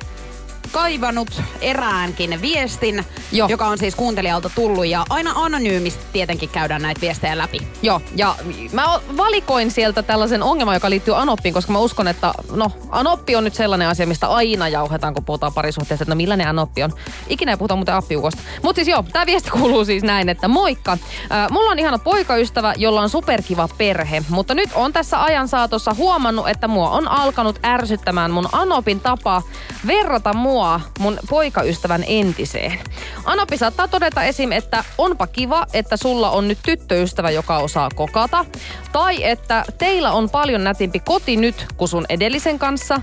[0.72, 3.48] kaivanut eräänkin viestin, Joo.
[3.48, 4.86] joka on siis kuuntelijalta tullut.
[4.86, 7.68] Ja aina anonyymisti tietenkin käydään näitä viestejä läpi.
[7.82, 8.36] Joo, ja
[8.72, 13.44] mä valikoin sieltä tällaisen ongelman, joka liittyy Anoppiin, koska mä uskon, että no, Anoppi on
[13.44, 16.94] nyt sellainen asia, mistä aina jauhetaan, kun puhutaan parisuhteesta, että no millainen Anoppi on.
[17.30, 18.42] Ikinä ei puhuta muuten appiukosta.
[18.62, 20.92] Mutta siis joo, tämä viesti kuuluu siis näin, että moikka.
[20.92, 25.94] Äh, mulla on ihana poikaystävä, jolla on superkiva perhe, mutta nyt on tässä ajan saatossa
[25.94, 29.42] huomannut, että mua on alkanut ärsyttämään mun Anopin tapa
[29.88, 32.80] verrata mua mun poikaystävän entiseen.
[33.26, 38.46] Anopi saattaa todeta esim, että onpa kiva, että sulla on nyt tyttöystävä, joka osaa kokata.
[38.92, 43.02] Tai että teillä on paljon nätimpi koti nyt kuin sun edellisen kanssa.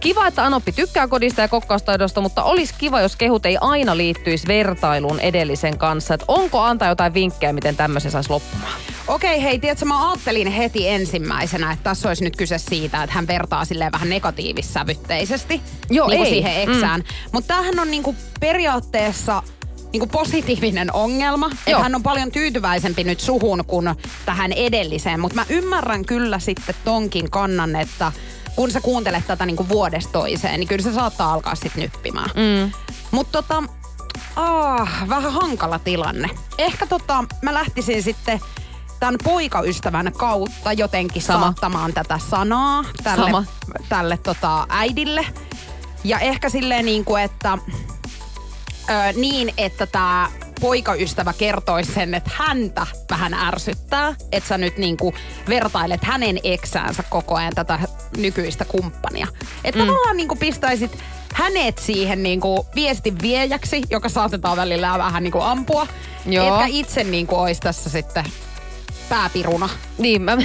[0.00, 4.46] Kiva, että Anoppi tykkää kodista ja kokkaustaidosta, mutta olisi kiva, jos kehut ei aina liittyisi
[4.46, 6.14] vertailuun edellisen kanssa.
[6.14, 8.72] Et onko antaa jotain vinkkejä, miten tämmöisen saisi loppumaan?
[9.08, 13.26] Okei, hei, tiedätkö, mä ajattelin heti ensimmäisenä, että tässä olisi nyt kyse siitä, että hän
[13.26, 15.60] vertaa silleen vähän negatiivissävytteisesti
[15.90, 16.30] Joo, niin ei.
[16.30, 17.00] siihen eksään.
[17.00, 17.06] Mm.
[17.32, 19.42] Mutta tämähän on niinku periaatteessa
[19.92, 21.50] niinku positiivinen ongelma.
[21.66, 23.94] Että hän on paljon tyytyväisempi nyt suhun kuin
[24.26, 25.20] tähän edelliseen.
[25.20, 28.12] Mutta mä ymmärrän kyllä sitten tonkin kannan, että
[28.56, 32.30] kun sä kuuntelet tätä niinku vuodesta toiseen, niin kyllä se saattaa alkaa sitten nyppimään.
[32.34, 32.72] Mm.
[33.10, 33.62] Mutta tota,
[34.36, 36.30] ah, vähän hankala tilanne.
[36.58, 38.40] Ehkä tota, mä lähtisin sitten
[39.00, 41.40] tämän poikaystävän kautta jotenkin Sama.
[41.40, 43.44] saattamaan tätä sanaa tälle, Sama.
[43.88, 45.26] tälle tota, äidille.
[46.04, 47.58] Ja ehkä silleen niin kuin, että
[48.90, 50.28] ö, niin, että tämä
[50.60, 55.14] poikaystävä kertoisi sen, että häntä vähän ärsyttää, että sä nyt niinku
[55.48, 57.78] vertailet hänen eksäänsä koko ajan tätä
[58.16, 59.26] nykyistä kumppania.
[59.64, 59.86] Että mm.
[59.86, 60.98] tavallaan niinku pistäisit
[61.34, 65.86] hänet siihen niinku viestin viejäksi, joka saatetaan välillä vähän niinku ampua.
[66.26, 66.54] Joo.
[66.54, 68.24] Etkä itse niinku ois tässä sitten
[69.10, 69.68] pääpiruna.
[69.98, 70.36] Niin, mä,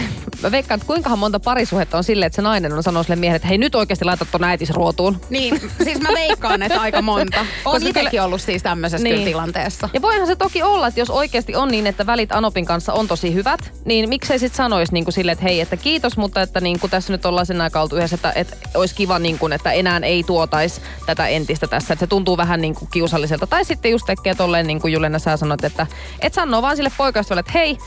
[0.44, 3.36] mä veikkaan, että kuinkahan monta parisuhetta on silleen, että se nainen on sanonut sille miehelle,
[3.36, 5.22] että hei nyt oikeasti laita ton äitis ruotuun.
[5.30, 7.46] Niin, siis mä veikkaan, että aika monta.
[7.64, 9.26] Koska itsekin kyllä- ollut siis tämmöisessä Niin.
[9.26, 9.90] tilanteessa.
[9.94, 13.08] Ja voihan se toki olla, että jos oikeasti on niin, että välit Anopin kanssa on
[13.08, 16.62] tosi hyvät, niin miksei sit sanoisi niin kuin silleen, että hei, että kiitos, mutta että
[16.62, 19.54] niin kuin tässä nyt ollaan sen aikaa oltu yhdessä, että, että olisi kiva, niin kuin,
[19.54, 21.94] että enää ei tuotaisi tätä entistä tässä.
[21.94, 23.48] Että se tuntuu vähän niin kuin kiusalliselta.
[23.48, 25.88] Tai sitten just tekee tolleen, niin kuin Julena sä sanot, että
[26.20, 27.78] et sanoo vaan sille poikaystävälle, että hei,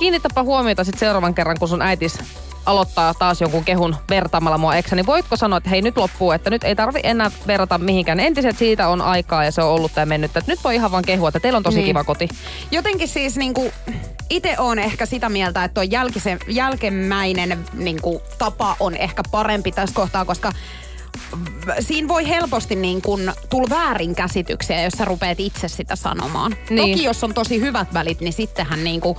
[0.00, 2.18] kiinnittäpä huomiota sitten seuraavan kerran, kun sun äitis
[2.66, 6.50] aloittaa taas jonkun kehun vertaamalla mua eksä, niin voitko sanoa, että hei nyt loppuu, että
[6.50, 8.20] nyt ei tarvi enää verrata mihinkään.
[8.20, 11.04] Entiset siitä on aikaa ja se on ollut tai mennyt, että nyt voi ihan vaan
[11.04, 11.86] kehua, että teillä on tosi Niin.
[11.86, 12.28] kiva koti.
[12.70, 13.72] Jotenkin siis niinku,
[14.30, 19.94] itse on ehkä sitä mieltä, että tuo jälkise, jälkemmäinen niinku, tapa on ehkä parempi tässä
[19.94, 20.52] kohtaa, koska
[21.80, 26.56] siinä voi helposti niin kun tulla väärinkäsityksiä, jos sä rupeat itse sitä sanomaan.
[26.70, 26.90] Niin.
[26.90, 29.18] Toki jos on tosi hyvät välit, niin sittenhän niinku,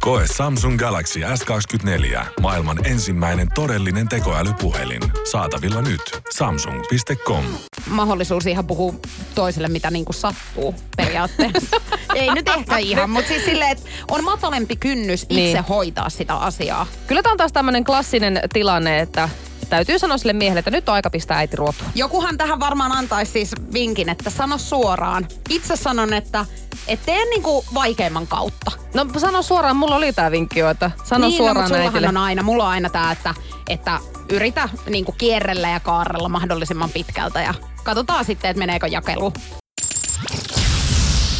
[0.00, 2.24] Koe Samsung Galaxy S24.
[2.40, 5.02] Maailman ensimmäinen todellinen tekoälypuhelin.
[5.30, 6.00] Saatavilla nyt.
[6.36, 7.44] Samsung.com.
[7.86, 8.94] mahdollisuus ihan puhua
[9.34, 11.76] toiselle, mitä niinku sattuu periaatteessa.
[12.14, 15.64] Ei nyt ehkä ihan, mutta siis silleen, että on matalempi kynnys itse Niin.
[15.64, 16.86] hoitaa sitä asiaa.
[17.06, 19.28] Kyllä tämä on taas tämmöinen klassinen tilanne, että
[19.70, 21.90] täytyy sanoa sille miehelle, että nyt on aika pistää äiti ruotuun.
[21.94, 25.28] Jokuhan tähän varmaan antaisi siis vinkin, että sano suoraan.
[25.50, 26.46] Itse sanon, että
[26.88, 28.72] et tee niinku vaikeimman kautta.
[28.94, 32.08] No sano suoraan, mulla oli tää vinkki jo, että sano niin, no, suoraan sullahan äitille.
[32.08, 33.34] on aina, mulla on aina tää, että,
[33.68, 33.98] että
[34.32, 39.32] yritä niinku kierrellä ja kaarella mahdollisimman pitkältä ja katsotaan sitten, että meneekö jakelu.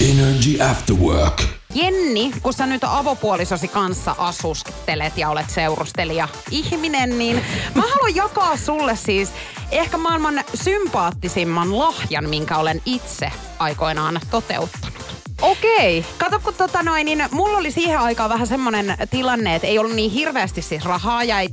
[0.00, 1.42] Energy After Work.
[1.76, 7.36] Jenni, kun sä nyt avopuolisosi kanssa asustelet ja olet seurustelija ihminen, niin
[7.74, 9.32] mä haluan jakaa sulle siis
[9.70, 14.95] ehkä maailman sympaattisimman lahjan, minkä olen itse aikoinaan toteuttanut.
[15.42, 16.04] Okei.
[16.18, 19.94] Kato, kun tota noin, niin mulla oli siihen aikaan vähän semmoinen tilanne, että ei ollut
[19.94, 21.48] niin hirveästi siis rahaa ja ei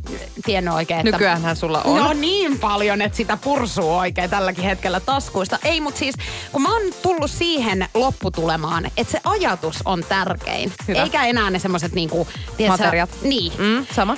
[0.46, 1.12] tiennyt oikein, että...
[1.12, 2.00] Nykyäänhän sulla on.
[2.00, 5.60] No niin paljon, että sitä pursuu oikein tälläkin hetkellä taskuista.
[5.64, 6.16] Ei, mutta siis
[6.52, 10.74] kun mä oon tullut siihen lopputulemaan, että se ajatus on tärkein.
[10.88, 11.04] Hyvä.
[11.04, 12.28] Eikä enää ne semmoiset niinku...
[12.58, 13.10] tiedätkö, Materiat.
[13.24, 13.54] Niin.
[13.58, 14.18] Mm, sama.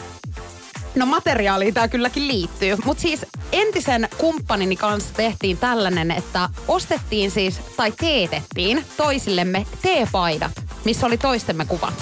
[0.96, 2.78] No materiaaliin tämä kylläkin liittyy.
[2.86, 10.52] Mutta siis entisen kumppanini kanssa tehtiin tällainen, että ostettiin siis, tai teetettiin toisillemme teepaidat,
[10.86, 11.94] missä oli toistemme kuvat.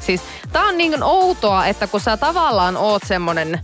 [0.00, 0.20] Siis
[0.52, 3.60] tää on niin outoa, että kun sä tavallaan oot semmonen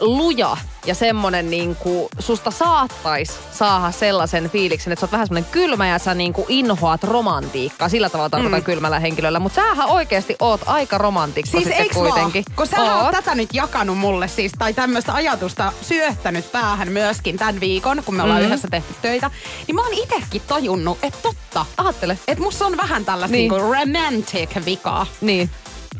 [0.00, 5.88] luja ja semmonen niinku, susta saattais saada sellaisen fiiliksen, että sä oot vähän semmonen kylmä
[5.88, 7.88] ja sä niinku inhoat romantiikkaa.
[7.88, 8.64] Sillä tavalla tarkoitan mm.
[8.64, 9.40] kylmällä henkilöllä.
[9.40, 12.44] Mutta sähän oikeasti oot aika romantikko Siis sitten kuitenkin.
[12.48, 12.56] vaan?
[12.56, 13.10] Kun sä oot Oot.
[13.10, 18.22] tätä nyt jakanut mulle siis, tai tämmöistä ajatusta syöttänyt päähän myöskin tämän viikon, kun me
[18.22, 18.46] ollaan mm.
[18.46, 19.30] yhdessä tehty töitä,
[19.66, 21.66] niin mä oon itekin tajunnut, että totta.
[21.76, 22.18] Ajattele.
[22.28, 23.52] Että musta on vähän tällaista niin.
[23.52, 25.06] niinku romantic vikaa.
[25.20, 25.50] Niin.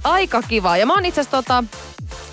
[0.05, 0.77] Aika kiva.
[0.77, 1.65] Ja mä oon itse asiassa tota,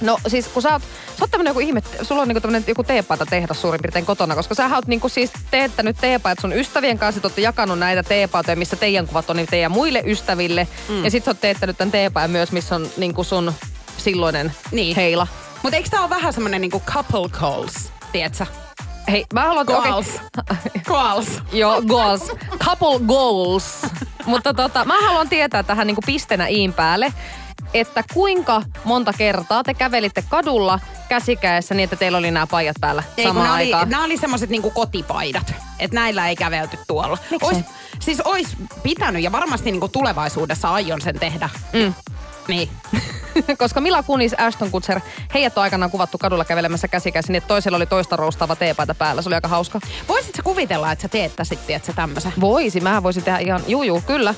[0.05, 2.83] no siis kun sä oot, sä oot tämmönen joku ihme, sulla on niinku tämmönen joku
[2.83, 7.21] teepaita tehdas suurin piirtein kotona, koska sä oot niinku siis teettänyt teepaita sun ystävien kanssa,
[7.23, 10.67] ootte jakanut näitä teepaitoja, missä teidän kuvat on niin teidän muille ystäville.
[10.89, 11.03] Mm.
[11.03, 13.53] Ja sit sä oot teettänyt tämän teepaidan myös, missä on niinku sun
[13.97, 14.95] silloinen Niin.
[14.95, 15.27] heila.
[15.63, 17.73] Mutta eikö tää ole vähän semmonen niinku couple goals,
[18.11, 18.45] tiedätkö?
[19.11, 19.65] Hei, mä haluan...
[19.65, 20.07] Goals.
[20.85, 21.27] Goals.
[21.53, 22.21] Joo, goals.
[22.65, 23.81] Couple goals.
[24.25, 27.13] Mutta tota, mä haluan tietää tähän niinku pistenä iin päälle,
[27.75, 33.03] että kuinka monta kertaa te kävelitte kadulla käsikäessä niin, että teillä oli nämä pajat päällä
[33.17, 33.89] Ei, samaan nämä oli, aikaan.
[33.89, 35.53] nämä oli semmoiset niinku kotipaidat.
[35.79, 37.17] Että näillä ei kävelty tuolla.
[37.31, 37.49] Miksei?
[37.49, 37.65] Ois,
[37.99, 38.47] siis ois
[38.83, 41.49] pitänyt ja varmasti niinku tulevaisuudessa aion sen tehdä.
[41.73, 41.93] Mm.
[42.47, 42.69] Niin.
[43.57, 44.99] Koska Mila Kunis, Ashton Kutcher,
[45.33, 49.21] heidät on aikanaan kuvattu kadulla kävelemässä käsikässä niin, että toisella oli toista roustaava teepaita päällä.
[49.21, 49.79] Se oli aika hauska.
[50.07, 52.33] Voisit sä kuvitella, että sä teettäisit, tiedätkö, tämmöisen?
[52.39, 54.35] Voisi, mä voisin tehdä ihan, juu, juu, kyllä.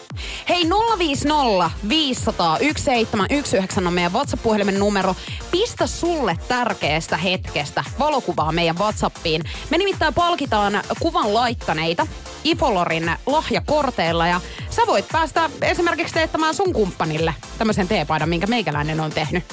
[0.49, 5.16] Hei 050 500 1719 on meidän WhatsApp-puhelimen numero.
[5.51, 9.43] Pistä sulle tärkeästä hetkestä valokuvaa meidän WhatsAppiin.
[9.70, 12.08] Me nimittäin palkitaan kuvan laittaneita
[12.43, 14.41] Ifolorin lahjakorteilla ja
[14.78, 19.44] sä voit päästä esimerkiksi teettämään sun kumppanille tämmöisen teepaidan, minkä meikäläinen on tehnyt.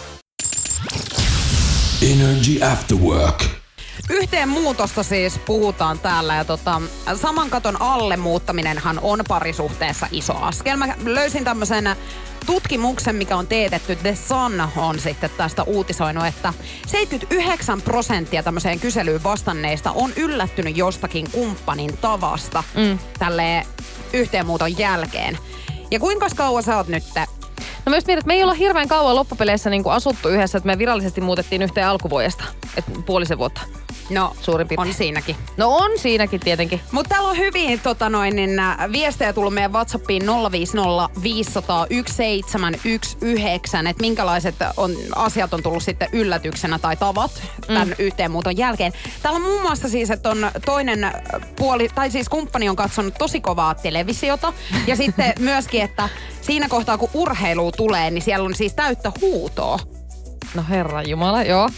[2.02, 3.44] Energy After Work.
[4.10, 6.82] Yhteen muutosta siis puhutaan täällä ja tota,
[7.14, 10.76] saman katon alle muuttaminenhan on parisuhteessa iso askel.
[10.76, 11.96] Mä löysin tämmöisen
[12.46, 13.96] tutkimuksen, mikä on teetetty.
[13.96, 16.54] The Sun on sitten tästä uutisoinut, että
[16.86, 22.98] 79 prosenttia tämmöiseen kyselyyn vastanneista on yllättynyt jostakin kumppanin tavasta mm.
[23.18, 23.66] tälle
[24.14, 25.38] yhteenmuuton jälkeen.
[25.90, 27.04] Ja kuinka kauan sä oot nyt
[27.86, 30.78] No myös mietin, että me ei olla hirveän kauan loppupeleissä niin asuttu yhdessä, että me
[30.78, 32.44] virallisesti muutettiin yhteen alkuvuodesta,
[32.76, 33.60] että puolisen vuotta.
[34.10, 34.88] No, Suurin piirtein.
[34.88, 35.36] on siinäkin.
[35.56, 36.80] No on siinäkin tietenkin.
[36.92, 38.50] Mutta täällä on hyvin tota noin, niin,
[38.92, 46.78] viestejä tullut meidän WhatsAppiin 050 500 1719, että minkälaiset on, asiat on tullut sitten yllätyksenä
[46.78, 47.94] tai tavat tämän mm.
[47.98, 48.92] yhteenmuuton jälkeen.
[49.22, 51.12] Täällä on muun muassa siis, että on toinen
[51.56, 54.52] puoli, tai siis kumppani on katsonut tosi kovaa televisiota.
[54.86, 56.08] Ja sitten myöskin, että
[56.40, 59.78] siinä kohtaa kun urheilu tulee, niin siellä on siis täyttä huutoa.
[60.54, 61.70] No herra Jumala, joo.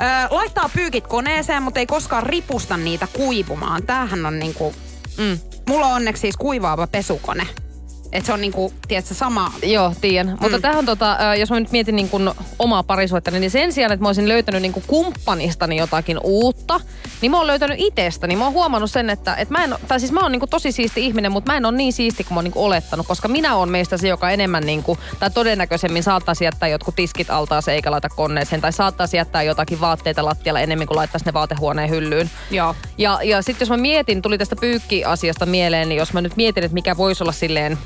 [0.00, 3.82] Öö, laittaa pyykit koneeseen, mutta ei koskaan ripusta niitä kuivumaan.
[3.82, 4.74] Tämähän on niinku...
[5.18, 5.38] Mm.
[5.68, 7.46] Mulla on onneksi siis kuivaava pesukone.
[8.12, 9.52] Et se on niinku, tiedätkö, sama...
[9.62, 10.26] Joo, tiedän.
[10.26, 10.36] Mm.
[10.40, 14.02] Mutta tähän tota, jos mä nyt mietin niin kuin omaa parisuhteeni, niin sen sijaan, että
[14.02, 16.80] mä olisin löytänyt niin kuin kumppanistani jotakin uutta,
[17.20, 18.36] niin mä oon löytänyt itsestäni.
[18.36, 20.72] Mä oon huomannut sen, että, että mä en, tai siis mä oon niin kuin tosi
[20.72, 23.28] siisti ihminen, mutta mä en ole niin siisti kuin mä oon niin kuin olettanut, koska
[23.28, 27.74] minä oon meistä se, joka enemmän niin kuin, tai todennäköisemmin saattaisi jättää jotkut tiskit altaaseen
[27.74, 32.30] eikä laita koneeseen, tai saattaisi jättää jotakin vaatteita lattialla enemmän kuin laittaisi ne vaatehuoneen hyllyyn.
[32.50, 32.74] Joo.
[32.98, 36.64] Ja, ja sitten jos mä mietin, tuli tästä pyykkiasiasta mieleen, niin jos mä nyt mietin,
[36.64, 37.78] että mikä voisi olla silleen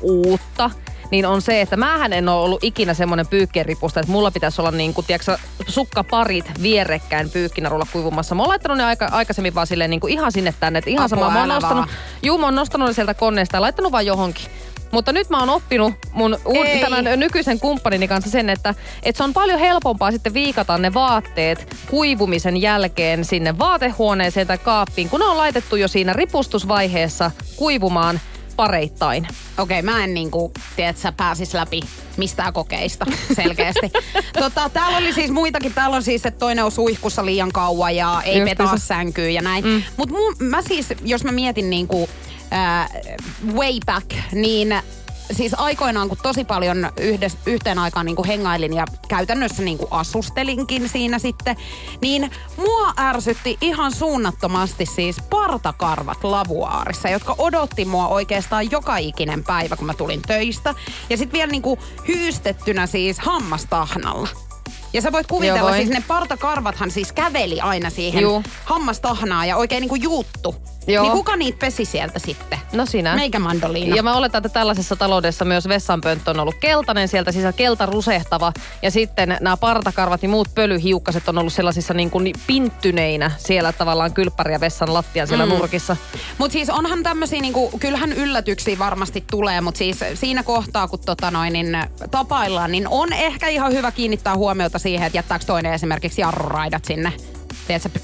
[0.00, 0.70] uutta,
[1.10, 4.70] niin on se, että mähän en ole ollut ikinä semmoinen pyykkiripusta, että mulla pitäisi olla
[4.70, 5.38] niin kuin, tiedätkö,
[5.68, 8.34] sukkaparit vierekkäin pyykkinarulla kuivumassa.
[8.34, 11.04] Mä oon laittanut ne aika, aikaisemmin vaan silleen niin kuin ihan sinne tänne, että ihan
[11.04, 11.30] Apua, sama.
[11.30, 11.86] Mä oon nostanut,
[12.22, 14.46] juu, mä oon nostanut ne sieltä koneesta ja laittanut vaan johonkin.
[14.90, 16.80] Mutta nyt mä oon oppinut mun uud- Ei.
[16.80, 21.76] tämän nykyisen kumppanini kanssa sen, että, että se on paljon helpompaa sitten viikata ne vaatteet
[21.90, 28.20] kuivumisen jälkeen sinne vaatehuoneeseen tai kaappiin, kun ne on laitettu jo siinä ripustusvaiheessa kuivumaan
[28.56, 29.26] pareittain.
[29.58, 31.80] Okei, okay, mä en niinku, tiedät sä, pääsis läpi
[32.16, 33.92] mistään kokeista selkeästi.
[34.40, 35.74] tota, täällä oli siis muitakin.
[35.74, 38.86] Täällä on siis, että toinen on suihkussa liian kauan ja ei Just petaa se.
[38.86, 39.64] sänkyyn ja näin.
[39.64, 39.82] Mm.
[39.96, 42.08] Mutta mä siis, jos mä mietin niinku
[42.52, 42.90] äh,
[43.54, 44.74] way back, niin
[45.32, 51.18] siis aikoinaan, kun tosi paljon yhdes, yhteen aikaan niin hengailin ja käytännössä niin asustelinkin siinä
[51.18, 51.56] sitten,
[52.00, 59.76] niin mua ärsytti ihan suunnattomasti siis partakarvat lavuaarissa, jotka odotti mua oikeastaan joka ikinen päivä,
[59.76, 60.74] kun mä tulin töistä.
[61.10, 64.53] Ja sitten vielä niin kuin hyystettynä siis hammastahnalla.
[64.94, 68.42] Ja sä voit kuvitella, Joo, siis ne partakarvathan siis käveli aina siihen Juu.
[68.64, 70.54] hammastahnaan ja oikein niinku juuttu.
[70.86, 71.02] Joo.
[71.02, 72.58] Niin kuka niitä pesi sieltä sitten?
[72.72, 73.14] No sinä.
[73.14, 73.96] Meikä mandoliina.
[73.96, 78.52] Ja mä oletan, että tällaisessa taloudessa myös vessanpönttö on ollut keltainen, sieltä sisällä kelta rusehtava.
[78.82, 84.14] Ja sitten nämä partakarvat ja muut pölyhiukkaset on ollut sellaisissa niin kuin pinttyneinä siellä tavallaan
[84.14, 85.52] kylppäri ja vessan lattian siellä mm.
[85.52, 85.96] nurkissa.
[86.38, 91.30] Mutta siis onhan tämmöisiä, niinku, kyllähän yllätyksiä varmasti tulee, mutta siis siinä kohtaa, kun tota
[91.30, 91.78] noin, niin
[92.10, 97.12] tapaillaan, niin on ehkä ihan hyvä kiinnittää huomiota siihen, että jättääkö toinen esimerkiksi jarruraidat sinne.
[97.66, 98.00] Tiedätkö,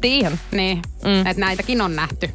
[0.00, 0.40] Tiihän.
[0.50, 1.26] niin, mm.
[1.26, 2.30] että näitäkin on nähty.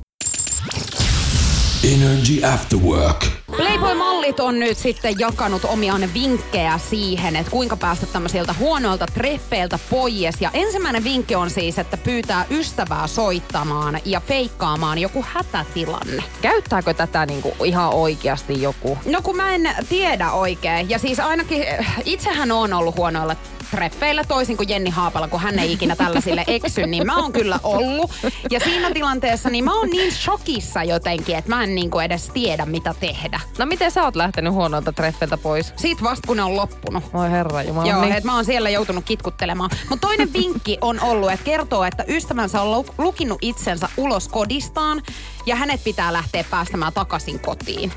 [1.84, 3.26] Energy After Work.
[3.58, 10.42] Playboy-mallit on nyt sitten jakanut omiaan vinkkejä siihen, että kuinka päästä tämmöisiltä huonoilta treffeiltä pois.
[10.42, 16.24] Ja ensimmäinen vinkki on siis, että pyytää ystävää soittamaan ja feikkaamaan joku hätätilanne.
[16.42, 18.98] Käyttääkö tätä niin kuin ihan oikeasti joku?
[19.06, 20.90] No kun mä en tiedä oikein.
[20.90, 23.36] Ja siis ainakin eh, itsehän on ollut huonoilla
[23.78, 27.60] treffeillä toisin kuin Jenni Haapala, kun hän ei ikinä tällaisille eksy, niin mä oon kyllä
[27.64, 28.12] ollut.
[28.52, 32.66] Ja siinä tilanteessa niin mä oon niin shokissa jotenkin, että mä en niinku edes tiedä
[32.66, 33.40] mitä tehdä.
[33.58, 35.74] No miten sä oot lähtenyt huonoilta treffeiltä pois?
[35.76, 37.14] Siitä vasta kun ne on loppunut.
[37.14, 37.88] Voi herra jumala.
[37.90, 38.14] Joo, niin.
[38.14, 39.70] että mä oon siellä joutunut kitkuttelemaan.
[39.90, 45.02] Mutta toinen vinkki on ollut, että kertoo, että ystävänsä on lu- lukinut itsensä ulos kodistaan
[45.46, 47.92] ja hänet pitää lähteä päästämään takaisin kotiin.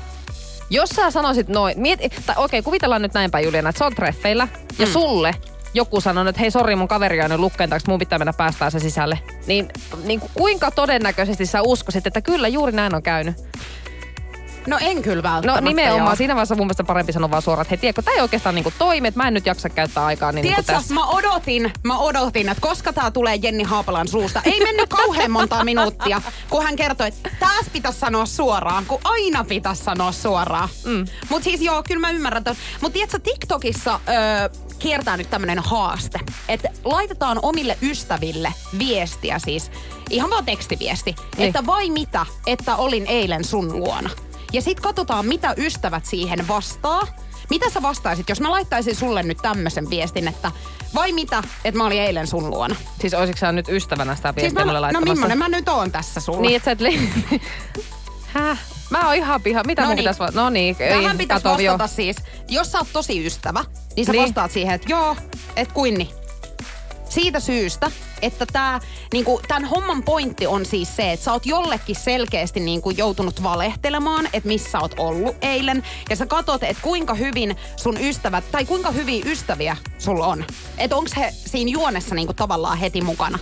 [0.69, 4.47] Jos sä sanoisit noin, mieti, tai okei, kuvitellaan nyt näinpä Juliana, että sä oot treffeillä
[4.79, 4.91] ja Mm.
[4.91, 5.35] sulle
[5.73, 8.79] joku sanoo, että hei sori mun kaveri on lukkeen taakse, mun pitää mennä päästään se
[8.79, 9.19] sisälle.
[9.47, 9.67] Niin,
[10.03, 13.35] niin kuinka todennäköisesti sä uskoisit, että kyllä juuri näin on käynyt?
[14.67, 15.61] No en kyllä No välttämättä.
[15.61, 16.15] nimenomaan, joo.
[16.15, 18.71] siinä vaiheessa mun mielestä parempi sanoa vaan suoraan, että hei tiedätkö, tää ei oikeastaan niinku
[18.77, 20.93] toimi, että mä en nyt jaksa käyttää aikaa niin niinku Tiedätkö, tässä.
[20.93, 24.41] mä odotin, mä odotin, että koska tää tulee Jenni Haapalan suusta.
[24.45, 29.43] Ei mennyt kauhean montaa minuuttia, kun hän kertoi, että taas pitäisi sanoa suoraan, kun aina
[29.43, 30.69] pitäisi sanoa suoraan.
[30.85, 31.05] Mm.
[31.29, 32.55] Mut siis joo, kyllä mä ymmärrän ton.
[32.81, 34.49] Mut tiedätkö, TikTokissa öö,
[34.79, 39.71] kiertää nyt tämmönen haaste, että laitetaan omille ystäville viestiä siis,
[40.09, 41.47] ihan vaan tekstiviesti, Niin.
[41.47, 44.09] että vai mitä, että olin eilen sun luona.
[44.53, 47.01] Ja sit katsotaan, mitä ystävät siihen vastaa.
[47.49, 50.51] Mitä sä vastaisit, jos mä laittaisin sulle nyt tämmöisen viestin, että
[50.95, 52.75] vai mitä, että mä olin eilen sun luona?
[53.01, 55.91] Siis olisitko sä nyt ystävänä sitä Siis viestiä mä, mulle no millainen mä nyt oon
[55.91, 56.41] tässä sulla?
[56.41, 57.09] Niin, että sä et li...
[58.27, 58.59] Häh?
[58.89, 59.63] Mä oon ihan piha.
[59.63, 60.03] Mitä No mun niin.
[60.03, 61.87] pitäisi va- No niin, ei, Tähän pitäisi kato, vastata joo.
[61.87, 62.15] siis,
[62.47, 63.63] jos sä oot tosi ystävä,
[63.95, 64.23] niin sä Niin.
[64.23, 65.15] vastaat siihen, että joo,
[65.55, 66.09] et kuinni.
[67.09, 67.91] Siitä syystä,
[68.21, 68.79] että tää,
[69.13, 74.25] niinku, tämän homman pointti on siis se, että sä oot jollekin selkeästi niinku, joutunut valehtelemaan,
[74.33, 75.83] että missä oot ollut eilen.
[76.09, 80.45] Ja sä katot, että kuinka hyvin sun ystävät, tai kuinka hyviä ystäviä sulla on.
[80.77, 83.39] Että onks he siinä juonessa niinku, tavallaan heti mukana.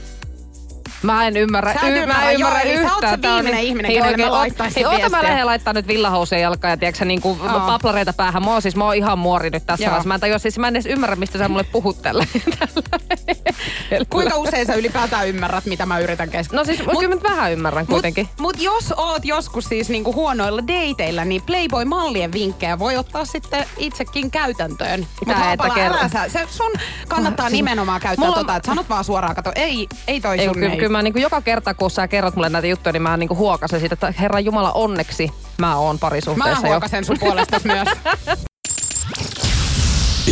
[1.05, 3.21] Mä en ymmärrä, Sä y- ymmärrä, mä en joo, ymmärrä eli sä oot se yhtään.
[3.35, 5.29] Viimeinen niin- ihminen, Hei, kenelle oikein, mä laittaisin Hei, oota mä viestiä.
[5.29, 7.59] lähden laittaa nyt villahousuja jalkaan ja tiedätkö niinku Joo.
[7.59, 8.43] paplareita päähän.
[8.45, 10.07] Mä oon siis, mä oon ihan muori nyt tässä vaiheessa.
[10.07, 12.25] Mä en tajua, siis mä en edes ymmärrä, mistä sä mulle puhut tällä.
[14.09, 16.61] Kuinka usein sä ylipäätään ymmärrät, mitä mä yritän keskustella?
[16.61, 18.25] No siis Mut, kyllä mä vähän ymmärrän kuitenkin.
[18.39, 23.65] Mut, mut jos oot joskus siis niinku huonoilla dateilla, niin Playboy-mallien vinkkejä voi ottaa sitten
[23.77, 24.99] itsekin käytäntöön.
[24.99, 26.71] Mut Tää, Haapala, älä sä, se sun
[27.07, 30.53] kannattaa Siis nimenomaan käyttää tota, että sanot vaan suoraan, kato, ei, ei toi Ei, sun
[30.53, 33.79] kyllä, mä niinku joka kerta, kun sä kerrot mulle näitä juttuja, niin mä niinku huokasen
[33.79, 36.71] siitä, että Herran Jumala onneksi mä oon Mä parisuhteessa jo.
[36.71, 37.87] huokasen sun puolesta myös.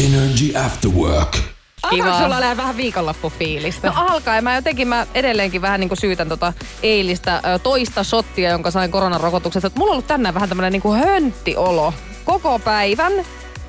[0.05, 1.37] Energy After Work.
[1.83, 3.87] Alkaako sulla olemaan vähän viikonloppufiilistä?
[3.87, 6.53] No alkaa, ja mä jotenkin mä edelleenkin vähän niin kuin syytän tota
[6.83, 9.67] eilistä toista shottia, jonka sain koronarokotuksesta.
[9.67, 11.93] Et mulla on ollut tänään vähän tämmönen niin kuin hönttiolo
[12.25, 13.13] koko päivän.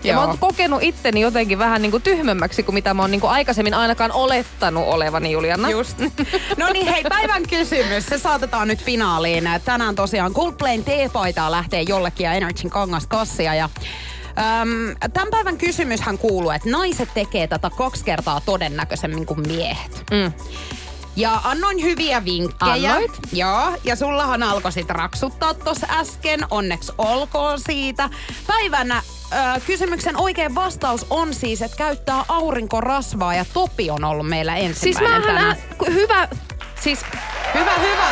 [0.04, 0.22] Ja Joo.
[0.22, 3.30] mä oon kokenut itteni jotenkin vähän niin kuin tyhmemmäksi kuin mitä mä oon niin kuin
[3.30, 5.70] aikaisemmin ainakaan olettanut olevani, Juliana.
[5.70, 5.98] Just.
[6.56, 8.06] No niin, hei, päivän kysymys.
[8.06, 9.48] Se saatetaan nyt finaaliin.
[9.64, 13.54] Tänään tosiaan Coldplayn T-paitaa lähtee jollekin ja Energyn kangaskassia.
[13.54, 13.68] Ja
[14.62, 20.04] Öm, tämän päivän kysymyshän kuuluu, että naiset tekee tätä kaksi kertaa todennäköisemmin kuin miehet.
[20.10, 20.32] Mm.
[21.16, 22.92] Ja annoin hyviä vinkkejä.
[22.92, 23.12] Annoit?
[23.32, 26.40] Joo, ja sullahan alkoi sit raksuttaa tossa äsken.
[26.50, 28.10] Onneksi olkoon siitä.
[28.46, 28.94] Päivän
[29.56, 34.66] ö, kysymyksen oikein vastaus on siis, että käyttää aurinkorasvaa ja Topi on ollut meillä Siis
[34.66, 35.56] ensimmäinen mähän tänään.
[35.78, 36.28] ku- hyvä,
[36.80, 37.00] siis
[37.54, 38.08] Hyvä, hyvä.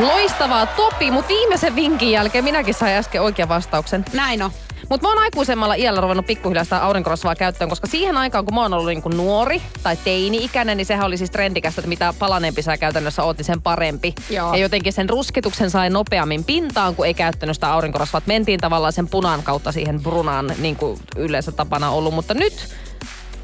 [0.00, 4.04] loistavaa Topi, mutta viimeisen vinkin jälkeen minäkin sain äsken oikean vastauksen.
[4.12, 4.50] Näin on.
[4.88, 8.62] Mutta mä oon aikuisemmalla iällä ruvennut pikkuhiljaa sitä aurinkorasvaa käyttöön, koska siihen aikaan, kun mä
[8.62, 12.76] oon ollut niinku nuori tai teini-ikäinen, niin sehän oli siis trendikästä, että mitä palaneempi sä
[12.76, 14.14] käytännössä oot, niin sen parempi.
[14.30, 14.52] Joo.
[14.52, 18.22] Ja jotenkin sen rusketuksen sai nopeammin pintaan, kun ei käyttänyt sitä aurinkorasvaa.
[18.26, 22.14] Mentiin tavallaan sen punan kautta siihen brunaan, niin kuin yleensä tapana ollut.
[22.14, 22.68] Mutta nyt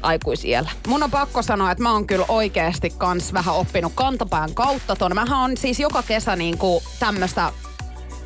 [0.01, 0.69] aikuisiellä.
[0.87, 5.15] Mun on pakko sanoa, että mä oon kyllä oikeasti kans vähän oppinut kantapään kautta ton.
[5.15, 7.51] Mähän on siis joka kesä niinku tämmöstä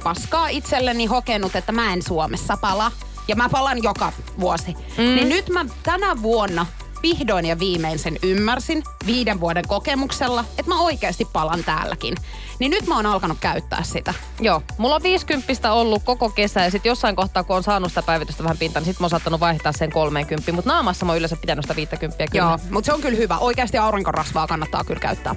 [0.08, 2.92] paskaa itselleni hokenut, että mä en Suomessa pala.
[3.28, 4.74] Ja mä palan joka vuosi.
[4.74, 5.04] Mm.
[5.04, 6.66] Niin nyt mä tänä vuonna
[7.02, 12.16] vihdoin ja viimein sen ymmärsin viiden vuoden kokemuksella, että mä oikeasti palan täälläkin.
[12.60, 14.14] Niin nyt mä oon alkanut käyttää sitä.
[14.40, 18.02] Joo, mulla on 50 ollut koko kesä ja sitten jossain kohtaa, kun on saanut sitä
[18.02, 20.52] päivitystä vähän pintaan, niin sitten mä oon saattanut vaihtaa sen 30.
[20.52, 22.46] Mutta naamassa mä oon yleensä pitänyt sitä 50 kyllä.
[22.46, 23.38] Joo, mutta se on kyllä hyvä.
[23.38, 25.36] Oikeasti aurinkorasvaa kannattaa kyllä käyttää.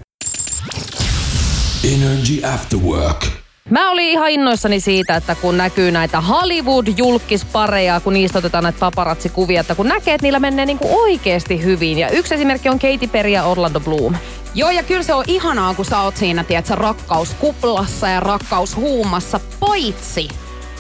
[1.85, 3.40] Energy After Work.
[3.69, 9.61] Mä olin ihan innoissani siitä, että kun näkyy näitä Hollywood-julkispareja, kun niistä otetaan näitä paparazzikuvia,
[9.61, 11.99] että kun näkee, että niillä menee niinku oikeasti hyvin.
[11.99, 14.15] Ja yksi esimerkki on Katy Perry ja Orlando Bloom.
[14.55, 20.29] Joo, ja kyllä se on ihanaa, kun sä oot siinä, tiedätkö, rakkauskuplassa ja rakkaushuumassa, paitsi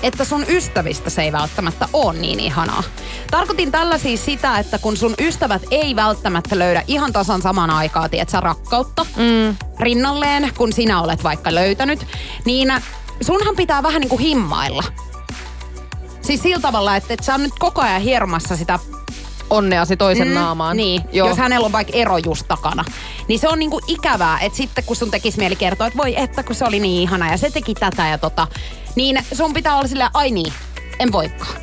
[0.03, 2.83] että sun ystävistä se ei välttämättä ole niin ihanaa.
[3.31, 8.09] Tarkoitin tällä siis sitä, että kun sun ystävät ei välttämättä löydä ihan tasan saman aikaa,
[8.09, 9.57] tiedätkö, rakkautta mm.
[9.81, 12.07] rinnalleen, kun sinä olet vaikka löytänyt,
[12.45, 12.73] niin
[13.21, 14.85] sunhan pitää vähän niin kuin himmailla.
[16.23, 18.79] Siis sillä tavalla, että, että sä on nyt koko ajan hiermassa sitä
[19.51, 20.77] Onneasi toisen mm, naamaan.
[20.77, 21.29] niin, Joo.
[21.29, 22.85] jos hänellä on vaikka ero just takana.
[23.29, 26.43] Niin se on niinku ikävää, että sitten kun sun tekisi mieli kertoa, että voi että
[26.43, 28.47] kun se oli niin ihana ja se teki tätä ja tota,
[28.97, 30.53] niin sun pitää olla silleen, ai niin,
[30.99, 31.57] en voikaan.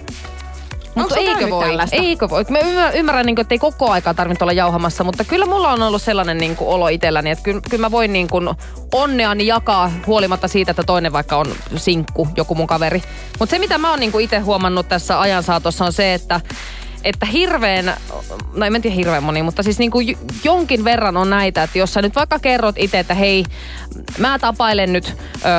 [0.97, 1.65] Mutta eikö voi?
[1.65, 1.95] tällaista?
[1.95, 2.45] Eikö voi?
[2.49, 5.81] Mä ymmärrän, ymmärrän niin että ei koko aikaa tarvitse olla jauhamassa, mutta kyllä mulla on
[5.81, 8.49] ollut sellainen niin kuin, olo itselläni, että kyllä, kyllä mä voin niin kuin,
[8.93, 13.03] onneani jakaa huolimatta siitä, että toinen vaikka on sinkku, joku mun kaveri.
[13.39, 16.41] Mutta se, mitä mä oon niin itse huomannut tässä ajan saatossa on se, että
[17.03, 17.93] että hirveän,
[18.53, 21.93] no en tiedä hirveän moni, mutta siis niin kuin jonkin verran on näitä, että jos
[21.93, 23.45] sä nyt vaikka kerrot itse, että hei,
[24.17, 25.13] mä tapailen nyt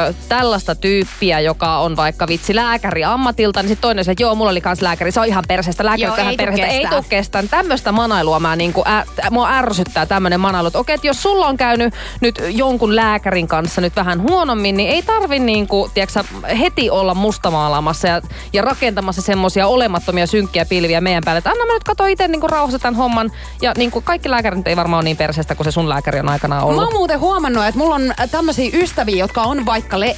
[0.09, 4.35] ö, tällaista tyyppiä, joka on vaikka vitsi lääkäri ammatilta, niin sitten toinen se, että joo,
[4.35, 7.01] mulla oli kans lääkäri, se on ihan perseestä, lääkäri Joo, on ihan perseestä, ei kestää.
[7.01, 7.49] tuu kestään.
[7.49, 11.47] Tämmöistä manailua mä niinku, ä, t- mua ärsyttää tämmöinen manailu, että okei, että jos sulla
[11.47, 16.25] on käynyt nyt jonkun lääkärin kanssa nyt vähän huonommin, niin ei tarvi niinku, tiedätkö, sä,
[16.55, 18.21] heti olla mustamaalaamassa ja,
[18.53, 22.47] ja rakentamassa semmoisia olemattomia synkkiä pilviä meidän päälle, että anna mä nyt kato itse niinku
[22.49, 23.31] rauhassa tämän homman.
[23.63, 26.63] Ja niinku kaikki lääkärit ei varmaan ole niin perseestä kuin se sun lääkäri on aikanaan
[26.63, 26.85] Mä ollut.
[26.85, 30.17] oon muuten huomannut, että mulla on tämmöisiä ystäviä, jotka on vaikka le-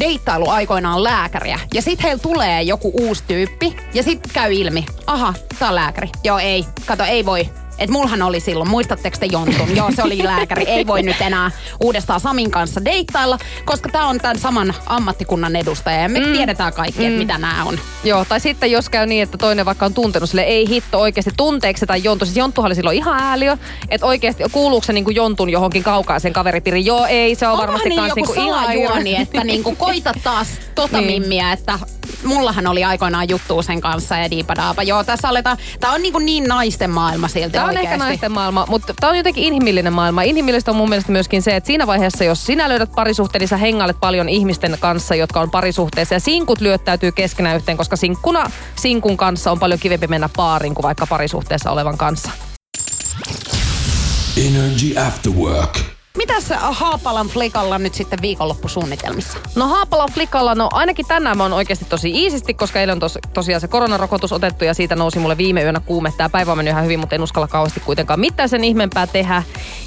[0.00, 1.60] deittailu aikoinaan lääkäriä.
[1.74, 3.76] Ja sit heillä tulee joku uusi tyyppi.
[3.94, 6.08] Ja sit käy ilmi, aha, tää on lääkäri.
[6.24, 6.64] Joo, ei.
[6.86, 7.48] Kato, ei voi.
[7.80, 9.76] Et mulhan oli silloin, muistatteko te Jontun?
[9.76, 10.64] Joo, se oli lääkäri.
[10.64, 11.50] Ei voi nyt enää
[11.80, 16.00] uudestaan Samin kanssa deittailla, koska tämä on tämän saman ammattikunnan edustaja.
[16.02, 16.32] Ja me mm.
[16.32, 17.78] tiedetään kaikki, että mitä nämä on.
[18.04, 21.30] Joo, tai sitten jos käy niin, että toinen vaikka on tuntenut sille, ei hitto oikeasti
[21.36, 22.24] tunteeksi tai Jontu.
[22.24, 23.56] Siis Jonttuhan oli silloin ihan ääliö,
[23.88, 26.86] että oikeasti kuuluuko se niinku Jontun johonkin kaukaisen kaveripiiriin.
[26.86, 30.48] Joo, ei, se on Onkohan varmasti niin joku niinku ihan salajuoni, että niinku koita taas
[30.74, 31.22] tota Niin.
[31.22, 31.78] mimmiä, että
[32.24, 34.82] mullahan oli aikoinaan juttu sen kanssa ja diipadaapa.
[34.82, 37.94] Joo, tässä aletaan, tää on niinku niin naisten maailma silti Tämä on oikeasti.
[37.94, 40.22] ehkä naisten maailma, mutta tämä on jotenkin inhimillinen maailma.
[40.22, 43.56] Inhimillistä on mun mielestä myöskin se, että siinä vaiheessa, jos sinä löydät parisuhteen, niin sä
[43.56, 46.14] hengailet paljon ihmisten kanssa, jotka on parisuhteessa.
[46.14, 50.82] Ja sinkut lyöttäytyy keskenään yhteen, koska sinkkuna sinkun kanssa on paljon kivempi mennä paariin kuin
[50.82, 52.30] vaikka parisuhteessa olevan kanssa.
[54.36, 55.99] Energy After Work.
[56.20, 59.38] Mitäs Haapalan flikalla nyt sitten viikonloppusuunnitelmissa?
[59.54, 63.18] No Haapala Flikalla, no ainakin tänään mä oon oikeasti tosi iisisti, koska eilen on tos,
[63.32, 66.12] tosiaan se koronarokotus otettu ja siitä nousi mulle viime yönä kuume.
[66.16, 69.42] Tää päivä on mennyt ihan hyvin, mutta en uskalla kauheasti kuitenkaan mitään sen ihmeempää tehdä.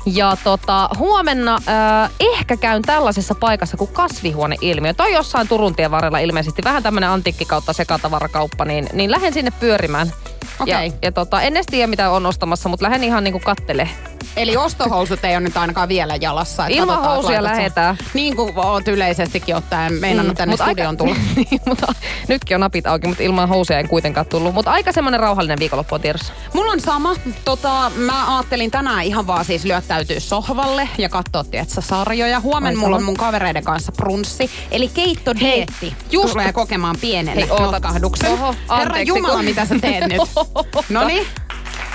[0.06, 4.94] Ja tota, huomenna äh, ehkä käyn tällaisessa paikassa kuin kasvihuoneilmiö.
[4.94, 6.64] Tai jossain Turun tien varrella ilmeisesti.
[6.64, 10.12] Vähän tämmönen antiikki kautta sekatavarakauppa, niin, niin lähden sinne pyörimään.
[10.60, 10.88] Okei.
[10.88, 13.90] Ja, ja tota, en edes tiedä mitä on ostamassa, mutta lähden ihan niinku kattele.
[14.38, 16.68] Eli ostohousut ei ole nyt ainakaan vielä jalassa.
[16.68, 17.98] Ilman housuja lähetään.
[18.14, 21.16] Niin kuin oot yleisestikin ottaen meinannut tänne mut studioon tulla.
[21.36, 21.94] niin, mutta
[22.28, 24.54] nytkin on napit auki, mutta ilman housuja en kuitenkaan tullut.
[24.54, 26.34] Mutta aika semmoinen rauhallinen viikonloppu on tiedossa.
[26.54, 27.16] Mulla on sama.
[27.46, 32.40] Tota, mä ajattelin tänään ihan vaan siis lyöttäytyä sohvalle ja katsoa, tietsä, sarjoja.
[32.40, 34.52] Huomenna mulla on mun kavereiden kanssa brunssi.
[34.72, 38.32] Eli keittodeetti just- tulee kokemaan pienen notkahduksen.
[38.32, 40.22] Oho, Herra Jumala, kun- mitä sä teet nyt?
[40.90, 41.28] No niin,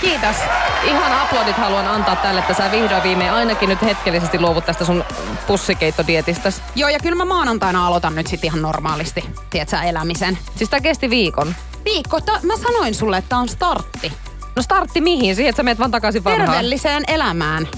[0.00, 0.36] kiitos.
[0.84, 5.04] Ihan aplodit haluan antaa tälle, että sä vihdoin viimein ainakin nyt hetkellisesti luovut tästä sun
[5.46, 6.62] pussikeittodietistäsi.
[6.74, 10.38] Joo, ja kyllä mä maanantaina aloitan nyt sit ihan normaalisti, tietsä, elämisen.
[10.56, 11.54] Siis tää kesti viikon.
[11.84, 14.12] Viikko, ta- mä sanoin sulle, että tää on startti.
[14.56, 15.36] No startti mihin?
[15.36, 16.48] Siihen, että sä meet vaan takaisin vanhaan.
[16.48, 17.68] Terveelliseen elämään.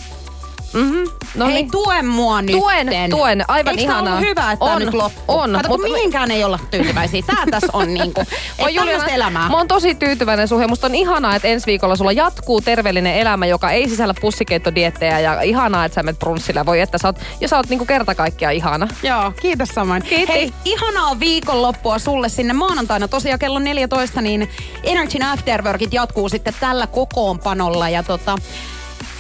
[0.72, 1.04] Mm-hmm.
[1.34, 1.70] No Hei, niin.
[1.70, 2.56] tue mua nyt.
[2.56, 3.44] Tuen, tuen.
[3.48, 4.14] Aivan Eikö ihanaa.
[4.14, 5.24] ollut hyvä, että tää On, nyt loppuu?
[5.28, 7.22] on, Kato, mutta- mihinkään ei olla tyytyväisiä.
[7.26, 8.20] Tää tässä on niinku,
[8.58, 9.48] Oi ei Juliana, elämää.
[9.48, 10.68] mä oon tosi tyytyväinen suhun.
[10.68, 15.20] Musta on ihanaa, että ensi viikolla sulla jatkuu terveellinen elämä, joka ei sisällä pussikeittodiettejä.
[15.20, 16.66] Ja ihanaa, että sä menet brunssille.
[16.66, 18.88] Voi, että sä oot, ja sä oot niinku kerta kaikkiaan ihana.
[19.02, 20.02] Joo, kiitos samoin.
[20.02, 20.32] Kiitti.
[20.32, 23.08] Hei, ihanaa viikonloppua sulle sinne maanantaina.
[23.08, 24.50] Tosiaan kello 14, niin
[24.84, 27.88] Energyn Afterworkit jatkuu sitten tällä kokoonpanolla.
[27.88, 28.38] Ja tota,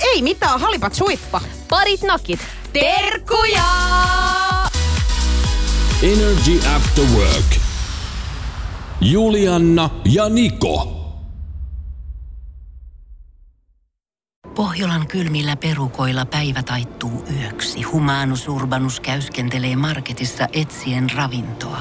[0.00, 1.40] ei mitään, halipat suippa.
[1.68, 2.40] Parit nakit.
[2.72, 3.64] Terkkuja!
[6.02, 7.56] Energy After Work.
[9.00, 10.96] Julianna ja Niko.
[14.54, 17.82] Pohjolan kylmillä perukoilla päivä taittuu yöksi.
[17.82, 21.80] Humanus Urbanus käyskentelee marketissa etsien ravintoa.